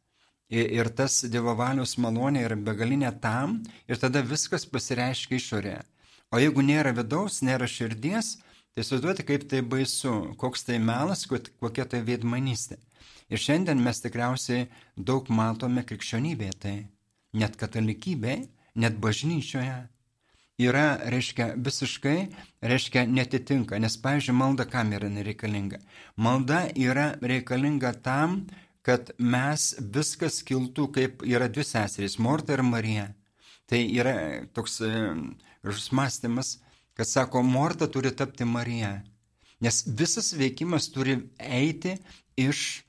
Ir 0.53 0.89
tas 0.93 1.23
Dievo 1.33 1.55
valios 1.57 1.95
malonė 1.97 2.43
yra 2.45 2.55
begalinė 2.55 3.09
tam 3.23 3.55
ir 3.89 3.97
tada 3.97 4.21
viskas 4.21 4.67
pasireiškia 4.69 5.39
išorėje. 5.39 5.79
O 6.29 6.37
jeigu 6.37 6.61
nėra 6.61 6.91
vidaus, 6.93 7.39
nėra 7.41 7.65
širdies, 7.65 8.35
tai 8.73 8.83
įsivaizduoti, 8.85 9.25
kaip 9.25 9.47
tai 9.49 9.63
baisu, 9.65 10.35
koks 10.37 10.67
tai 10.67 10.77
melas, 10.77 11.25
kokia 11.25 11.87
tai 11.89 12.03
veidmanystė. 12.05 12.77
Ir 13.33 13.41
šiandien 13.41 13.81
mes 13.81 14.01
tikriausiai 14.03 14.67
daug 14.93 15.29
matome 15.33 15.81
krikščionybėje 15.89 16.59
tai, 16.61 16.75
net 17.33 17.57
katalikybėje, 17.57 18.45
net 18.75 18.97
bažnyčioje. 19.01 19.87
Yra, 20.61 20.99
reiškia, 21.09 21.53
visiškai, 21.57 22.17
reiškia, 22.61 23.07
netitinka, 23.09 23.79
nes, 23.81 23.95
pavyzdžiui, 23.97 24.35
malda 24.37 24.67
kam 24.69 24.91
yra 24.93 25.09
nereikalinga? 25.09 25.79
Malda 26.15 26.67
yra 26.77 27.15
reikalinga 27.21 27.95
tam, 28.05 28.43
kad 28.85 29.09
mes 29.17 29.71
viskas 29.95 30.43
kiltų, 30.45 30.89
kaip 30.93 31.23
yra 31.25 31.47
dvi 31.49 31.65
seserys- 31.65 32.19
Morta 32.25 32.53
ir 32.53 32.61
Marija. 32.61 33.07
Tai 33.65 33.79
yra 33.79 34.45
toks 34.53 34.81
e, 34.81 34.91
gražus 35.63 35.89
mąstymas, 35.91 36.59
kad 36.93 37.07
sako, 37.07 37.41
Morta 37.41 37.87
turi 37.87 38.11
tapti 38.11 38.45
Marija. 38.45 39.01
Nes 39.59 39.83
visas 39.87 40.33
veikimas 40.33 40.91
turi 40.91 41.17
eiti 41.39 41.95
iš, 42.37 42.83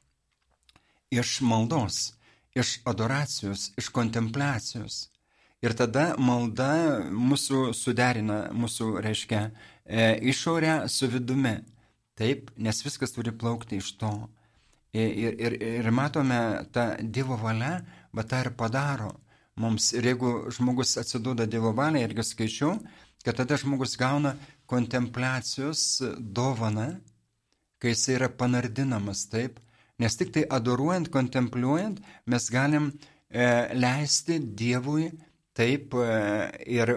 iš 1.11 1.41
maldos, 1.41 2.13
iš 2.55 2.81
adoracijos, 2.85 3.71
iš 3.79 3.89
kontempliacijos. 3.89 5.14
Ir 5.65 5.73
tada 5.73 6.11
malda 6.21 7.01
mūsų 7.09 7.71
suderina, 7.73 8.51
mūsų 8.53 8.99
reiškia 9.05 9.47
e, 9.49 10.11
išorę 10.29 10.83
su 10.93 11.09
vidumi. 11.09 11.55
Taip, 12.21 12.51
nes 12.61 12.83
viskas 12.85 13.15
turi 13.15 13.33
plaukti 13.33 13.81
iš 13.81 13.95
to. 13.99 14.13
Ir, 14.95 15.35
ir, 15.41 15.57
ir 15.81 15.89
matome, 15.91 16.37
tą 16.75 16.85
Dievo 17.01 17.39
valia, 17.41 17.79
bet 18.15 18.29
tą 18.31 18.45
ir 18.45 18.53
padaro 18.55 19.15
mums. 19.57 19.89
Ir 19.97 20.07
jeigu 20.13 20.35
žmogus 20.55 20.99
atsiduoda 21.01 21.49
Dievo 21.51 21.73
valiai, 21.75 22.05
irgi 22.07 22.27
skaičiau, 22.29 22.77
kad 23.25 23.41
tada 23.41 23.57
žmogus 23.59 23.97
gauna 23.99 24.37
kontempliacijos 24.71 26.03
dovaną, 26.21 26.91
kai 27.81 27.97
jis 27.97 28.09
yra 28.19 28.29
panardinamas 28.29 29.25
taip, 29.33 29.59
nes 29.99 30.21
tik 30.21 30.37
tai 30.37 30.45
adoruojant, 30.59 31.09
kontempliuojant, 31.15 32.05
mes 32.31 32.51
galim 32.53 32.93
e, 32.93 33.47
leisti 33.75 34.39
Dievui 34.39 35.09
taip 35.55 35.95
e, 35.95 36.09
ir 36.67 36.97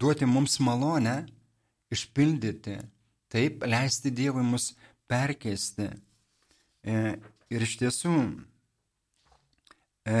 duoti 0.00 0.26
mums 0.28 0.58
malonę 0.64 1.22
išpildyti, 1.92 2.78
taip 3.32 3.64
leisti 3.68 4.12
Dievui 4.14 4.44
mus 4.44 4.72
perkeisti. 5.08 5.90
E, 6.82 6.96
ir 7.52 7.64
iš 7.66 7.76
tiesų, 7.82 8.14
e, 10.08 10.16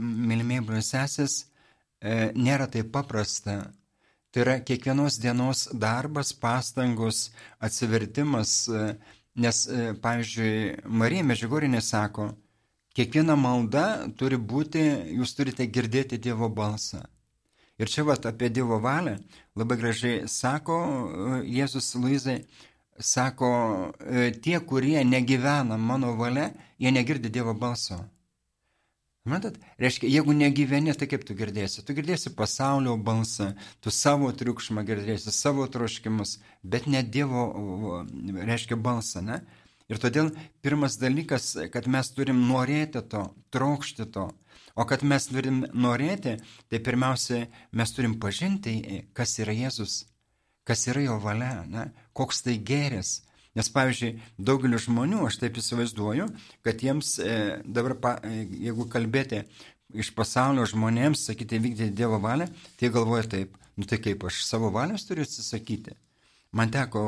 mylimieji 0.00 0.66
broliusesės, 0.66 1.36
e, 2.00 2.32
nėra 2.34 2.66
taip 2.72 2.90
paprasta. 2.94 3.60
Tai 4.32 4.44
yra 4.46 4.56
kiekvienos 4.64 5.18
dienos 5.20 5.66
darbas, 5.76 6.32
pastangos, 6.32 7.26
atsivertimas, 7.60 8.54
nes, 9.36 9.58
pavyzdžiui, 10.00 10.54
Marija 10.88 11.26
Mežigorinė 11.28 11.82
sako, 11.84 12.30
kiekviena 12.96 13.36
malda 13.36 13.86
turi 14.18 14.36
būti, 14.36 14.82
jūs 15.18 15.34
turite 15.38 15.66
girdėti 15.66 16.20
Dievo 16.20 16.48
balsą. 16.52 17.02
Ir 17.80 17.88
čia 17.90 18.04
vat 18.06 18.26
apie 18.28 18.50
Dievo 18.52 18.78
valią 18.82 19.16
labai 19.58 19.78
gražiai 19.80 20.28
sako 20.28 20.76
Jėzus 21.42 21.94
Luizai, 21.98 22.42
sako, 22.98 23.92
e, 24.00 24.30
tie, 24.30 24.60
kurie 24.60 25.04
negyvena 25.04 25.76
mano 25.76 26.14
valia, 26.16 26.50
jie 26.78 26.92
negirdi 26.92 27.32
Dievo 27.32 27.54
balso. 27.54 27.98
Matot, 29.24 29.54
reiškia, 29.78 30.08
jeigu 30.10 30.34
negyveni, 30.34 30.90
tai 30.98 31.06
kaip 31.06 31.22
tu 31.22 31.34
girdėsi? 31.38 31.84
Tu 31.86 31.94
girdėsi 31.94 32.32
pasaulio 32.34 32.96
balsą, 32.98 33.52
tu 33.78 33.90
savo 33.94 34.32
triukšmą 34.34 34.82
girdėsi, 34.82 35.30
savo 35.30 35.66
troškimus, 35.70 36.40
bet 36.66 36.88
ne 36.90 37.04
Dievo, 37.06 37.44
reiškia, 38.34 38.76
balsą, 38.76 39.22
ne? 39.22 39.38
Ir 39.92 40.00
todėl 40.00 40.30
pirmas 40.64 40.96
dalykas, 40.96 41.50
kad 41.72 41.88
mes 41.90 42.08
turim 42.16 42.38
norėti 42.48 43.02
to, 43.12 43.26
trokšti 43.52 44.06
to. 44.14 44.30
O 44.72 44.86
kad 44.88 45.02
mes 45.04 45.26
turim 45.28 45.66
norėti, 45.76 46.38
tai 46.72 46.80
pirmiausia, 46.80 47.42
mes 47.76 47.92
turim 47.92 48.16
pažinti, 48.20 49.02
kas 49.12 49.36
yra 49.42 49.52
Jėzus, 49.52 50.06
kas 50.64 50.86
yra 50.88 51.04
jo 51.04 51.18
valia, 51.20 51.66
ne? 51.68 51.90
koks 52.16 52.40
tai 52.46 52.56
geris. 52.56 53.20
Nes, 53.52 53.68
pavyzdžiui, 53.68 54.14
daugelis 54.40 54.86
žmonių, 54.86 55.26
aš 55.28 55.36
taip 55.42 55.58
įsivaizduoju, 55.60 56.30
kad 56.64 56.80
jiems 56.80 57.18
e, 57.20 57.34
dabar, 57.68 57.98
pa, 58.00 58.14
e, 58.24 58.46
jeigu 58.64 58.86
kalbėti 58.88 59.42
iš 59.92 60.08
pasaulio 60.16 60.64
žmonėms, 60.70 61.26
sakyti, 61.28 61.60
vykdyti 61.60 61.92
Dievo 61.98 62.16
valią, 62.22 62.46
tai 62.80 62.88
galvoja 62.94 63.26
taip, 63.34 63.58
nu 63.76 63.84
tai 63.84 64.00
kaip 64.00 64.24
aš 64.24 64.40
savo 64.46 64.72
valios 64.72 65.04
turiu 65.04 65.26
atsisakyti. 65.28 65.92
Man 66.56 66.72
teko 66.72 67.02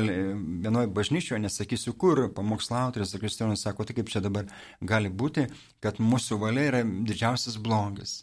vienoje 0.00 0.88
bažnyčioje, 0.88 1.40
nesakysiu 1.42 1.92
kur, 1.92 2.24
pamokslautojas 2.34 3.12
Kristijonas 3.20 3.64
sako, 3.66 3.84
tai 3.84 3.96
kaip 3.98 4.08
čia 4.08 4.22
dabar 4.24 4.48
gali 4.80 5.10
būti, 5.12 5.48
kad 5.84 6.00
mūsų 6.00 6.38
valia 6.40 6.68
yra 6.70 6.80
didžiausias 6.82 7.58
blogis. 7.60 8.22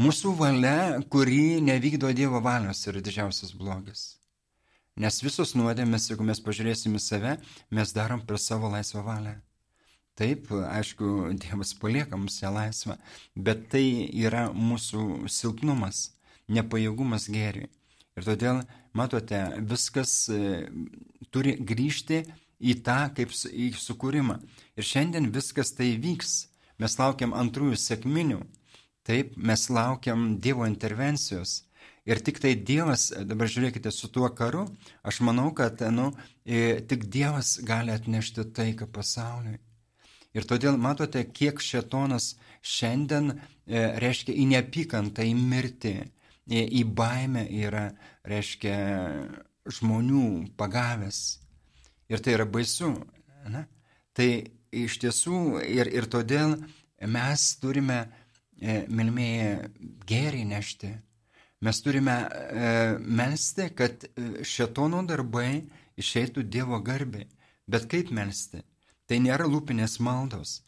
Mūsų 0.00 0.32
valia, 0.38 0.98
kuri 1.12 1.60
nevykdo 1.60 2.10
Dievo 2.16 2.40
valios, 2.40 2.80
yra 2.88 3.02
didžiausias 3.04 3.52
blogis. 3.52 4.16
Nes 4.96 5.22
visos 5.24 5.54
nuodėmės, 5.56 6.10
jeigu 6.10 6.24
mes 6.24 6.40
pažiūrėsime 6.40 6.98
save, 7.00 7.38
mes 7.70 7.92
darom 7.96 8.20
per 8.26 8.40
savo 8.40 8.68
laisvą 8.72 9.04
valią. 9.06 9.36
Taip, 10.18 10.50
aišku, 10.52 11.32
Dievas 11.40 11.72
palieka 11.80 12.18
mums 12.18 12.40
ją 12.42 12.50
laisvą, 12.52 12.98
bet 13.36 13.68
tai 13.72 13.84
yra 14.12 14.50
mūsų 14.52 15.30
silpnumas, 15.32 16.10
nepajėgumas 16.52 17.30
gėriui. 17.32 17.70
Ir 18.16 18.26
todėl, 18.26 18.60
matote, 18.98 19.40
viskas 19.68 20.14
e, 20.28 20.68
turi 21.32 21.56
grįžti 21.58 22.22
į 22.62 22.78
tą 22.86 22.98
kaip 23.16 23.34
į 23.50 23.72
sukūrimą. 23.78 24.38
Ir 24.78 24.86
šiandien 24.86 25.30
viskas 25.34 25.74
tai 25.76 25.94
vyks. 26.02 26.48
Mes 26.82 26.96
laukiam 26.98 27.34
antrųjų 27.36 27.78
sėkminių. 27.78 28.40
Taip, 29.06 29.34
mes 29.36 29.66
laukiam 29.70 30.36
Dievo 30.42 30.66
intervencijos. 30.66 31.62
Ir 32.06 32.18
tik 32.22 32.40
tai 32.42 32.54
Dievas, 32.58 33.10
dabar 33.26 33.50
žiūrėkite, 33.50 33.90
su 33.94 34.08
tuo 34.10 34.26
karu, 34.34 34.64
aš 35.06 35.20
manau, 35.22 35.52
kad 35.54 35.78
nu, 35.94 36.08
e, 36.42 36.80
tik 36.86 37.06
Dievas 37.06 37.56
gali 37.62 37.94
atnešti 37.94 38.48
taiką 38.54 38.88
pasauliui. 38.90 39.60
Ir 40.34 40.46
todėl 40.48 40.78
matote, 40.80 41.22
kiek 41.28 41.60
šetonas 41.62 42.32
šiandien 42.62 43.34
e, 43.34 43.38
reiškia 44.02 44.34
į 44.34 44.48
neapykantą, 44.54 45.26
į 45.28 45.34
mirtį, 45.38 45.94
į 46.50 46.82
baimę 46.98 47.44
yra, 47.54 47.90
reiškia, 48.26 48.76
žmonių 49.66 50.54
pagavęs. 50.58 51.20
Ir 52.10 52.22
tai 52.22 52.34
yra 52.36 52.46
baisu. 52.48 52.92
Na? 53.50 53.66
Tai 54.16 54.28
iš 54.72 54.98
tiesų 55.02 55.62
ir, 55.64 55.88
ir 55.92 56.08
todėl 56.10 56.56
mes 57.08 57.46
turime, 57.62 58.02
e, 58.58 58.82
milmėje, 58.88 59.70
gėrį 60.08 60.44
nešti. 60.50 60.92
Mes 61.62 61.78
turime 61.82 62.16
e, 62.26 62.72
melstį, 62.98 63.68
kad 63.78 64.04
e, 64.04 64.42
šetono 64.42 65.02
darbai 65.06 65.62
išeitų 65.98 66.44
Dievo 66.50 66.80
garbė. 66.82 67.28
Bet 67.70 67.86
kaip 67.90 68.10
melstį? 68.14 68.64
Tai 69.06 69.18
nėra 69.22 69.46
lūpinės 69.46 69.98
maldos. 70.02 70.60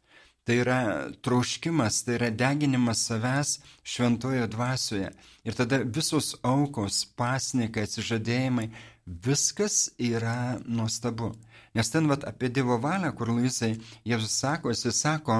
Tai 0.45 0.57
yra 0.61 0.79
troškimas, 1.25 2.03
tai 2.05 2.19
yra 2.19 2.29
deginimas 2.31 3.07
savęs 3.09 3.59
šventojo 3.81 4.45
dvasioje. 4.53 5.09
Ir 5.45 5.57
tada 5.57 5.79
visos 5.81 6.35
aukos, 6.45 6.99
pasnikai, 7.17 7.87
atsižadėjimai, 7.89 8.67
viskas 9.07 9.89
yra 9.97 10.59
nuostabu. 10.67 11.33
Nes 11.75 11.91
ten 11.91 12.09
vat, 12.11 12.27
apie 12.29 12.51
Dievo 12.53 12.77
valią, 12.79 13.11
kur 13.17 13.33
Luisai 13.33 13.73
Jėzus 14.07 14.37
sako, 14.43 14.73
jis 14.73 15.01
sako, 15.01 15.39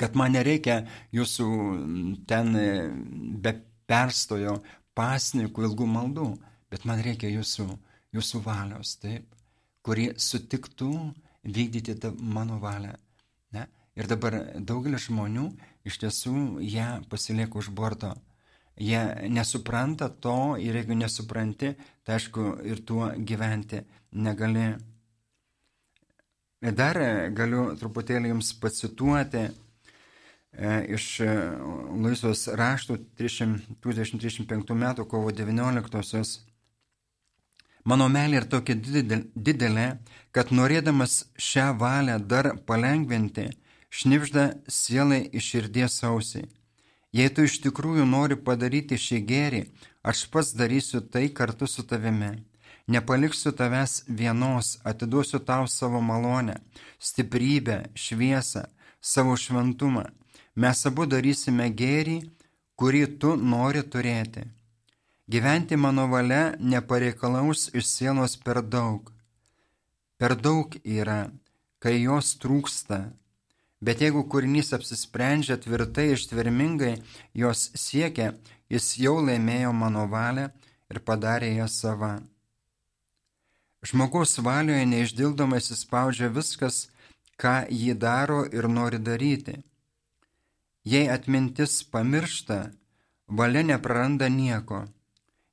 kad 0.00 0.16
man 0.16 0.32
nereikia 0.34 0.80
jūsų 1.14 1.48
ten 2.28 2.54
e, 2.56 2.68
be 3.44 3.52
perstojo 3.88 4.58
pasnikų 4.98 5.68
ilgų 5.68 5.88
maldų, 5.88 6.28
bet 6.72 6.84
man 6.88 7.02
reikia 7.04 7.30
jūsų, 7.32 7.68
jūsų 8.16 8.40
valios, 8.44 8.96
taip, 9.02 9.28
kuri 9.84 10.10
sutiktų 10.16 10.90
vykdyti 11.44 11.96
mano 12.18 12.58
valią. 12.62 12.96
Ir 13.98 14.06
dabar 14.06 14.36
daugelis 14.62 15.08
žmonių 15.08 15.48
iš 15.88 15.98
tiesų 16.04 16.62
ją 16.62 16.88
pasilieka 17.10 17.58
už 17.58 17.72
borto. 17.74 18.12
Jie 18.78 19.00
nesupranta 19.34 20.06
to 20.08 20.54
ir 20.62 20.76
jeigu 20.78 20.94
nesupranti, 20.94 21.72
tai 22.06 22.18
aišku 22.18 22.44
ir 22.62 22.84
tuo 22.86 23.10
gyventi 23.18 23.82
negali. 24.12 24.68
Ir 26.62 26.76
dar 26.78 26.98
galiu 27.34 27.72
truputėlį 27.78 28.30
jums 28.30 28.52
pacituoti 28.62 29.42
e, 29.48 29.52
iš 30.94 31.06
Luisos 31.98 32.46
raštų 32.54 33.00
1935 33.18 34.78
metų 34.78 35.06
kovo 35.10 35.34
19-osios. 35.34 36.38
Mano 37.88 38.06
meilė 38.12 38.42
yra 38.42 38.50
tokia 38.52 38.76
didelė, 38.78 39.86
kad 40.30 40.50
norėdamas 40.54 41.24
šią 41.40 41.72
valią 41.80 42.18
dar 42.20 42.52
palengventi, 42.68 43.48
šnipžda 43.90 44.44
sielai 44.68 45.28
iš 45.32 45.50
širdies 45.52 46.02
ausiai. 46.04 46.48
Jei 47.12 47.30
tu 47.32 47.46
iš 47.48 47.58
tikrųjų 47.64 48.04
nori 48.04 48.36
padaryti 48.36 48.98
šį 49.00 49.18
gėrį, 49.30 49.62
aš 50.04 50.26
pats 50.32 50.52
darysiu 50.56 51.00
tai 51.00 51.28
kartu 51.32 51.66
su 51.66 51.84
tavimi. 51.88 52.34
Nepaliksiu 52.88 53.52
tavęs 53.52 54.02
vienos, 54.08 54.78
atiduosiu 54.84 55.40
tau 55.44 55.66
savo 55.68 56.00
malonę, 56.00 56.56
stiprybę, 56.98 57.90
šviesą, 57.94 58.64
savo 59.00 59.36
šventumą. 59.36 60.06
Mes 60.56 60.86
abu 60.88 61.04
darysime 61.06 61.68
gėrį, 61.80 62.18
kurį 62.80 63.04
tu 63.20 63.34
nori 63.36 63.82
turėti. 63.82 64.46
Gyventi 65.28 65.76
mano 65.76 66.06
valia 66.08 66.56
nepareikalaus 66.58 67.68
iš 67.76 67.84
sielos 67.84 68.36
per 68.40 68.62
daug. 68.64 69.12
Per 70.16 70.34
daug 70.34 70.72
yra, 70.84 71.28
kai 71.78 71.98
jos 72.00 72.32
trūksta, 72.40 72.98
Bet 73.78 74.00
jeigu 74.02 74.24
kūrinys 74.26 74.72
apsisprendžia 74.74 75.56
tvirtai 75.62 76.08
ir 76.12 76.22
tvirmingai 76.30 76.96
jos 77.42 77.68
siekia, 77.78 78.32
jis 78.72 78.96
jau 78.98 79.18
laimėjo 79.22 79.70
mano 79.72 80.08
valią 80.10 80.48
ir 80.90 80.98
padarė 81.06 81.52
ją 81.60 81.68
sava. 81.70 82.16
Žmogaus 83.86 84.34
valioje 84.42 84.88
neišdildomai 84.90 85.62
įsispaudžia 85.62 86.32
viskas, 86.34 86.88
ką 87.38 87.68
jį 87.70 87.94
daro 87.94 88.42
ir 88.50 88.66
nori 88.66 88.98
daryti. 88.98 89.60
Jei 90.82 91.06
atmintis 91.14 91.78
pamiršta, 91.92 92.58
valia 93.28 93.62
nepraranda 93.62 94.26
nieko. 94.26 94.88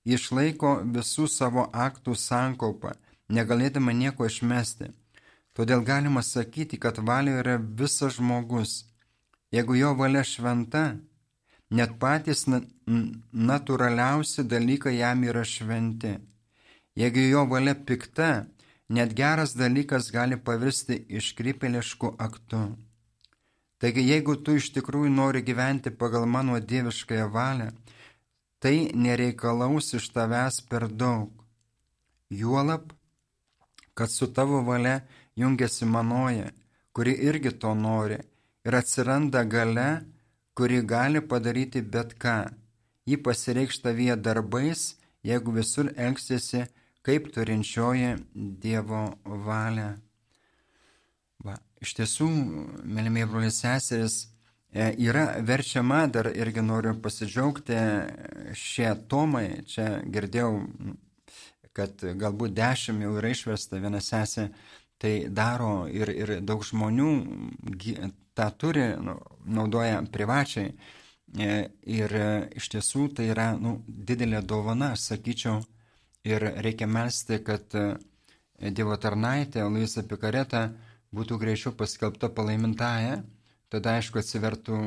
Išlaiko 0.05 0.79
visų 0.97 1.29
savo 1.29 1.69
aktų 1.85 2.17
sankaupą, 2.17 2.97
negalėdama 3.29 3.93
nieko 3.93 4.25
išmesti 4.25 4.93
Todėl 5.55 5.85
galima 5.87 6.21
sakyti, 6.21 6.77
kad 6.77 6.99
valia 6.99 7.39
yra 7.39 7.55
visas 7.57 8.17
žmogus. 8.17 8.83
Jeigu 9.55 9.77
jo 9.79 9.93
valia 9.95 10.23
šventa, 10.27 10.97
net 11.71 11.95
patys 11.99 12.43
natūraliausi 13.49 14.43
dalykai 14.43 14.97
jam 14.97 15.23
yra 15.23 15.45
šventi. 15.47 16.17
Jeigu 16.99 17.23
jo 17.29 17.45
valia 17.47 17.75
pikta, 17.75 18.47
net 18.89 19.15
geras 19.15 19.55
dalykas 19.55 20.11
gali 20.11 20.37
pavirsti 20.37 21.05
iškrypelišku 21.19 22.15
aktu. 22.19 22.65
Taigi 23.79 24.05
jeigu 24.07 24.35
tu 24.43 24.55
iš 24.59 24.69
tikrųjų 24.75 25.11
nori 25.11 25.41
gyventi 25.43 25.91
pagal 25.91 26.27
mano 26.27 26.59
dieviškąją 26.59 27.31
valią, 27.31 27.71
tai 28.59 28.91
nereikalaus 28.95 29.93
iš 29.97 30.11
tavęs 30.15 30.61
per 30.69 30.87
daug. 30.87 31.31
Juolab, 32.29 32.93
kad 33.93 34.11
su 34.11 34.27
tavo 34.33 34.61
valia 34.67 35.01
jungiasi 35.35 35.85
manoje, 35.85 36.51
kuri 36.93 37.13
irgi 37.27 37.51
to 37.59 37.73
nori, 37.75 38.19
ir 38.65 38.75
atsiranda 38.75 39.43
gale, 39.43 39.89
kuri 40.55 40.81
gali 40.81 41.21
padaryti 41.21 41.81
bet 41.81 42.15
ką. 42.21 42.37
Ji 43.05 43.17
pasireikš 43.21 43.81
tavyje 43.83 44.15
darbais, 44.15 44.95
jeigu 45.23 45.51
visur 45.53 45.91
elgsiesi 45.95 46.65
kaip 47.05 47.27
turinčioji 47.33 48.15
Dievo 48.33 49.03
valią. 49.45 49.91
Va, 51.45 51.57
iš 51.83 51.93
tiesų, 51.99 52.29
mėlymiai 52.81 53.27
broliai 53.29 53.53
seseris, 53.53 54.15
e, 54.73 54.87
yra 55.05 55.27
verčiama, 55.45 56.05
dar 56.09 56.31
irgi 56.33 56.63
noriu 56.65 56.95
pasidžiaugti, 57.01 57.77
šie 58.57 58.95
tomai, 59.11 59.61
čia 59.69 59.99
girdėjau, 60.01 60.55
kad 61.75 62.07
galbūt 62.23 62.55
dešimt 62.57 63.05
jau 63.05 63.13
yra 63.19 63.35
išversta, 63.35 63.77
viena 63.83 64.01
sesė 64.01 64.47
tai 65.01 65.13
daro 65.29 65.87
ir, 65.91 66.11
ir 66.11 66.35
daug 66.41 66.63
žmonių 66.65 67.09
tą 68.35 68.49
turi, 68.59 68.85
nu, 69.03 69.17
naudoja 69.45 70.01
privačiai. 70.11 70.73
E, 71.35 71.53
ir 71.91 72.13
e, 72.15 72.27
iš 72.55 72.69
tiesų 72.71 73.09
tai 73.17 73.29
yra 73.33 73.49
nu, 73.59 73.79
didelė 73.87 74.39
dovana, 74.45 74.93
aš 74.95 75.09
sakyčiau, 75.11 75.59
ir 76.27 76.45
reikia 76.63 76.87
melstį, 76.87 77.39
kad 77.47 77.75
e, 77.75 77.87
Dievo 78.71 78.95
tarnaitė, 78.95 79.65
Luisa 79.67 80.03
Pikareta, 80.07 80.69
būtų 81.15 81.37
greičiau 81.41 81.73
paskelbta 81.75 82.29
palaimintaja, 82.31 83.17
tada 83.71 83.97
aišku 83.99 84.21
atsivertų 84.21 84.77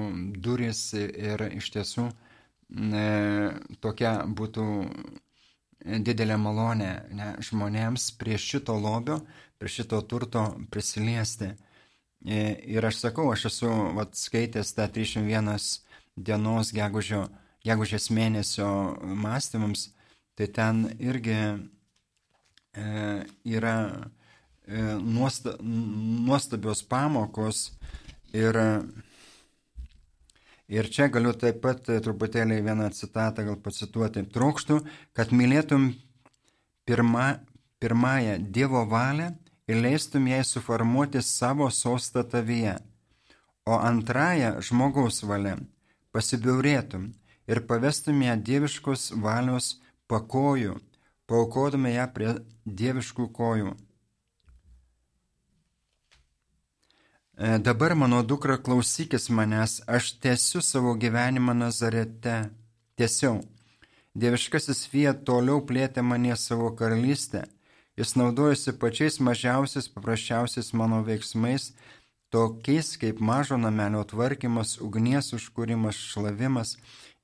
duris 0.44 0.80
ir 0.96 1.44
iš 1.50 1.68
tiesų 1.74 2.06
e, 2.08 3.04
tokia 3.84 4.14
būtų 4.40 4.64
didelė 6.04 6.36
malonė 6.40 6.90
ne, 7.14 7.28
žmonėms 7.44 8.10
prie 8.20 8.38
šito 8.40 8.76
lobio, 8.78 9.20
prie 9.58 9.72
šito 9.72 10.00
turto 10.10 10.44
prisiliesti. 10.72 11.52
E, 12.26 12.40
ir 12.66 12.84
aš 12.84 13.02
sakau, 13.04 13.28
aš 13.32 13.48
esu 13.52 13.70
vat, 13.96 14.16
skaitęs 14.18 14.74
tą 14.74 14.88
301 14.94 15.58
dienos 16.18 16.72
gegužio, 16.74 17.28
gegužės 17.66 18.10
mėnesio 18.10 18.68
mąstymams, 19.02 19.88
tai 20.38 20.48
ten 20.54 20.86
irgi 20.98 21.38
e, 21.38 22.88
yra 23.46 23.76
E, 24.68 24.82
nuosta, 25.00 25.56
nuostabios 25.62 26.82
pamokos 26.82 27.72
ir, 28.36 28.56
ir 30.68 30.90
čia 30.92 31.08
galiu 31.12 31.32
taip 31.32 31.62
pat 31.64 31.88
truputėlį 31.88 32.60
vieną 32.64 32.90
citatą 32.96 33.44
gal 33.46 33.56
pacituoti. 33.64 34.26
Trokštų, 34.34 34.80
kad 35.16 35.32
mylėtum 35.32 35.90
pirma, 36.88 37.40
pirmąją 37.80 38.38
Dievo 38.52 38.84
valią 38.88 39.32
ir 39.68 39.80
leistum 39.82 40.28
jai 40.28 40.44
suformuoti 40.44 41.22
savo 41.22 41.70
sostą 41.70 42.24
tavyje, 42.24 42.76
o 43.68 43.80
antrąją 43.80 44.58
žmogaus 44.64 45.22
valią 45.28 45.58
pasibiaurėtum 46.12 47.10
ir 47.48 47.64
pavestum 47.68 48.22
ją 48.24 48.36
dieviškos 48.48 49.10
valios 49.24 49.74
pakojų, 50.08 50.78
paukodami 51.28 51.94
ją 51.96 52.06
prie 52.14 52.32
dieviškų 52.64 53.28
kojų. 53.36 53.74
Dabar 57.38 57.94
mano 57.94 58.22
dukra 58.22 58.56
klausykis 58.56 59.28
manęs, 59.30 59.80
aš 59.86 60.12
tęsiu 60.18 60.60
savo 60.60 60.94
gyvenimą 60.94 61.54
Nazarete. 61.54 62.50
Tiesiau. 62.96 63.44
Dieviškasis 64.18 64.88
Fiat 64.90 65.20
toliau 65.22 65.60
plėtė 65.62 66.02
mane 66.02 66.34
savo 66.36 66.72
karalystę. 66.74 67.44
Jis 67.98 68.16
naudojasi 68.18 68.74
pačiais 68.82 69.20
mažiausiais, 69.22 69.86
paprasčiausiais 69.86 70.72
mano 70.74 70.98
veiksmais, 71.06 71.72
tokiais 72.34 72.96
kaip 72.98 73.20
mažo 73.20 73.56
namelio 73.56 74.02
tvarkymas, 74.02 74.80
ugnies 74.82 75.30
užkūrimas, 75.38 75.94
šlavimas 75.94 76.74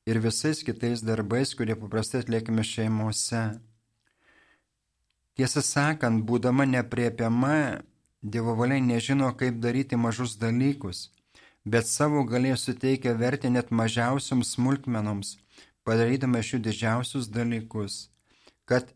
ir 0.07 0.21
visais 0.23 0.62
kitais 0.62 1.03
darbais, 1.03 1.57
kurie 1.59 1.75
paprastai 1.75 2.23
atliekame 2.23 2.62
šeimose. 2.62 3.43
Tiesą 5.35 5.62
sakant, 5.67 6.23
būdama 6.23 6.67
nepriepiama 6.71 7.83
Dievo 8.25 8.55
valia 8.57 8.81
nežino, 8.81 9.29
kaip 9.37 9.61
daryti 9.61 9.97
mažus 10.01 10.39
dalykus, 10.41 11.11
bet 11.64 11.85
savo 11.85 12.22
galės 12.25 12.64
suteikia 12.64 13.12
vertę 13.20 13.51
net 13.53 13.68
mažiausioms 13.68 14.55
smulkmenoms, 14.57 15.35
padarydama 15.85 16.41
šių 16.41 16.62
didžiausius 16.64 17.29
dalykus, 17.29 18.09
kad 18.64 18.89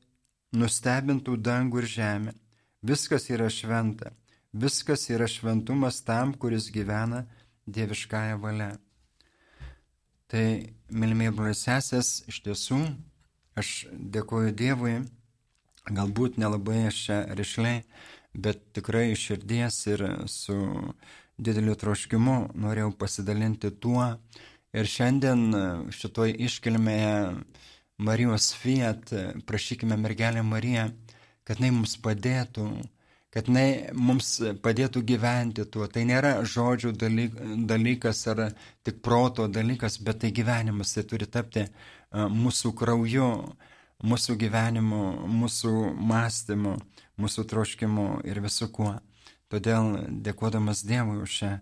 nustebintų 0.56 1.36
dangų 1.44 1.82
ir 1.82 1.90
žemę. 1.92 2.34
Viskas 2.80 3.28
yra 3.28 3.50
šventa, 3.52 4.14
viskas 4.52 5.08
yra 5.12 5.28
šventumas 5.28 6.00
tam, 6.08 6.32
kuris 6.32 6.70
gyvena 6.72 7.26
dieviškąją 7.68 8.40
valią. 8.40 8.70
Tai, 10.28 10.46
mylimieji 10.88 11.36
broliai 11.36 11.56
sesės, 11.56 12.22
iš 12.28 12.40
tiesų, 12.44 12.80
aš 13.60 13.88
dėkoju 13.92 14.56
Dievui, 14.56 14.96
galbūt 15.94 16.38
nelabai 16.40 16.86
aš 16.90 17.02
čia 17.06 17.18
rišliai 17.38 17.82
bet 18.34 18.60
tikrai 18.76 19.12
iš 19.12 19.24
širdies 19.30 19.78
ir 19.92 20.04
su 20.30 20.58
dideliu 21.38 21.74
troškimu 21.78 22.36
norėjau 22.58 22.92
pasidalinti 22.98 23.70
tuo. 23.82 24.04
Ir 24.76 24.86
šiandien 24.90 25.90
šitoj 25.94 26.34
iškilmėje 26.46 27.14
Marijos 28.04 28.52
Fiat 28.54 29.10
prašykime 29.48 29.96
mergelę 29.98 30.44
Mariją, 30.46 30.90
kad 31.48 31.58
jinai 31.58 31.72
mums 31.78 31.96
padėtų, 32.04 32.66
kad 33.34 33.48
jinai 33.48 33.94
mums 33.96 34.34
padėtų 34.62 35.02
gyventi 35.08 35.64
tuo. 35.72 35.88
Tai 35.90 36.04
nėra 36.10 36.34
žodžių 36.44 36.92
dalykas 37.70 38.26
ar 38.34 38.44
tik 38.86 39.00
proto 39.02 39.48
dalykas, 39.48 39.98
bet 40.04 40.20
tai 40.22 40.30
gyvenimas, 40.36 40.94
tai 40.94 41.06
turi 41.08 41.26
tapti 41.26 41.64
mūsų 42.12 42.74
krauju, 42.76 43.32
mūsų 44.04 44.36
gyvenimu, 44.38 45.02
mūsų 45.26 45.72
mąstymu, 45.96 46.76
mūsų 47.18 47.44
troškimu 47.50 48.08
ir 48.28 48.40
visu 48.44 48.68
kuo. 48.70 48.94
Todėl 49.48 49.96
dėkodamas 50.22 50.84
Dievui 50.86 51.22
už 51.24 51.36
šią 51.40 51.52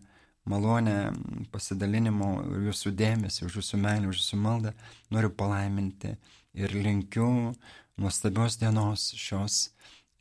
malonę 0.51 1.13
pasidalinimo 1.53 2.31
ir 2.51 2.69
jūsų 2.71 2.93
dėmesį, 2.99 3.47
už 3.47 3.61
jūsų 3.61 3.81
meilę, 3.83 4.11
už 4.11 4.21
jūsų 4.21 4.41
maldą, 4.43 4.73
noriu 5.11 5.31
palaiminti 5.31 6.17
ir 6.55 6.75
linkiu 6.75 7.55
nuostabios 7.97 8.59
dienos 8.61 9.11
šios 9.17 9.71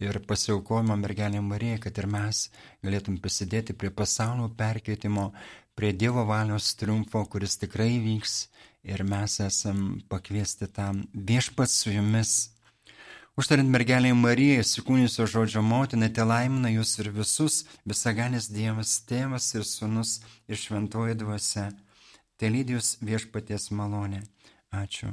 ir 0.04 0.20
pasiaukojimo 0.28 0.96
mergelė 1.00 1.42
Marija, 1.44 1.80
kad 1.84 1.98
ir 2.02 2.08
mes 2.12 2.50
galėtum 2.84 3.20
prisidėti 3.22 3.76
prie 3.76 3.92
pasaulio 3.92 4.50
perkeitimo, 4.58 5.32
prie 5.76 5.92
Dievo 5.94 6.26
valios 6.28 6.74
triumfo, 6.80 7.24
kuris 7.32 7.58
tikrai 7.62 7.96
vyks 8.04 8.46
ir 8.86 9.04
mes 9.04 9.40
esam 9.44 10.02
pakviesti 10.10 10.70
tam 10.72 11.06
viešpats 11.14 11.82
su 11.84 11.96
jumis 11.96 12.36
Užtariant 13.36 13.68
mergelį 13.68 14.14
Mariją, 14.16 14.62
įsikūnysio 14.64 15.26
žodžio 15.28 15.60
motinai, 15.60 16.08
te 16.08 16.24
laimina 16.24 16.70
jūs 16.72 16.94
ir 17.04 17.10
visus, 17.18 17.58
visaganis 17.84 18.48
Dievas, 18.48 18.94
tėvas 19.10 19.50
ir 19.58 19.68
sunus 19.68 20.22
ir 20.48 20.62
šventoji 20.62 21.18
dvasia, 21.20 21.66
te 22.40 22.48
lydijus 22.48 22.96
viešpaties 23.04 23.74
malonė. 23.76 24.24
Ačiū. 24.72 25.12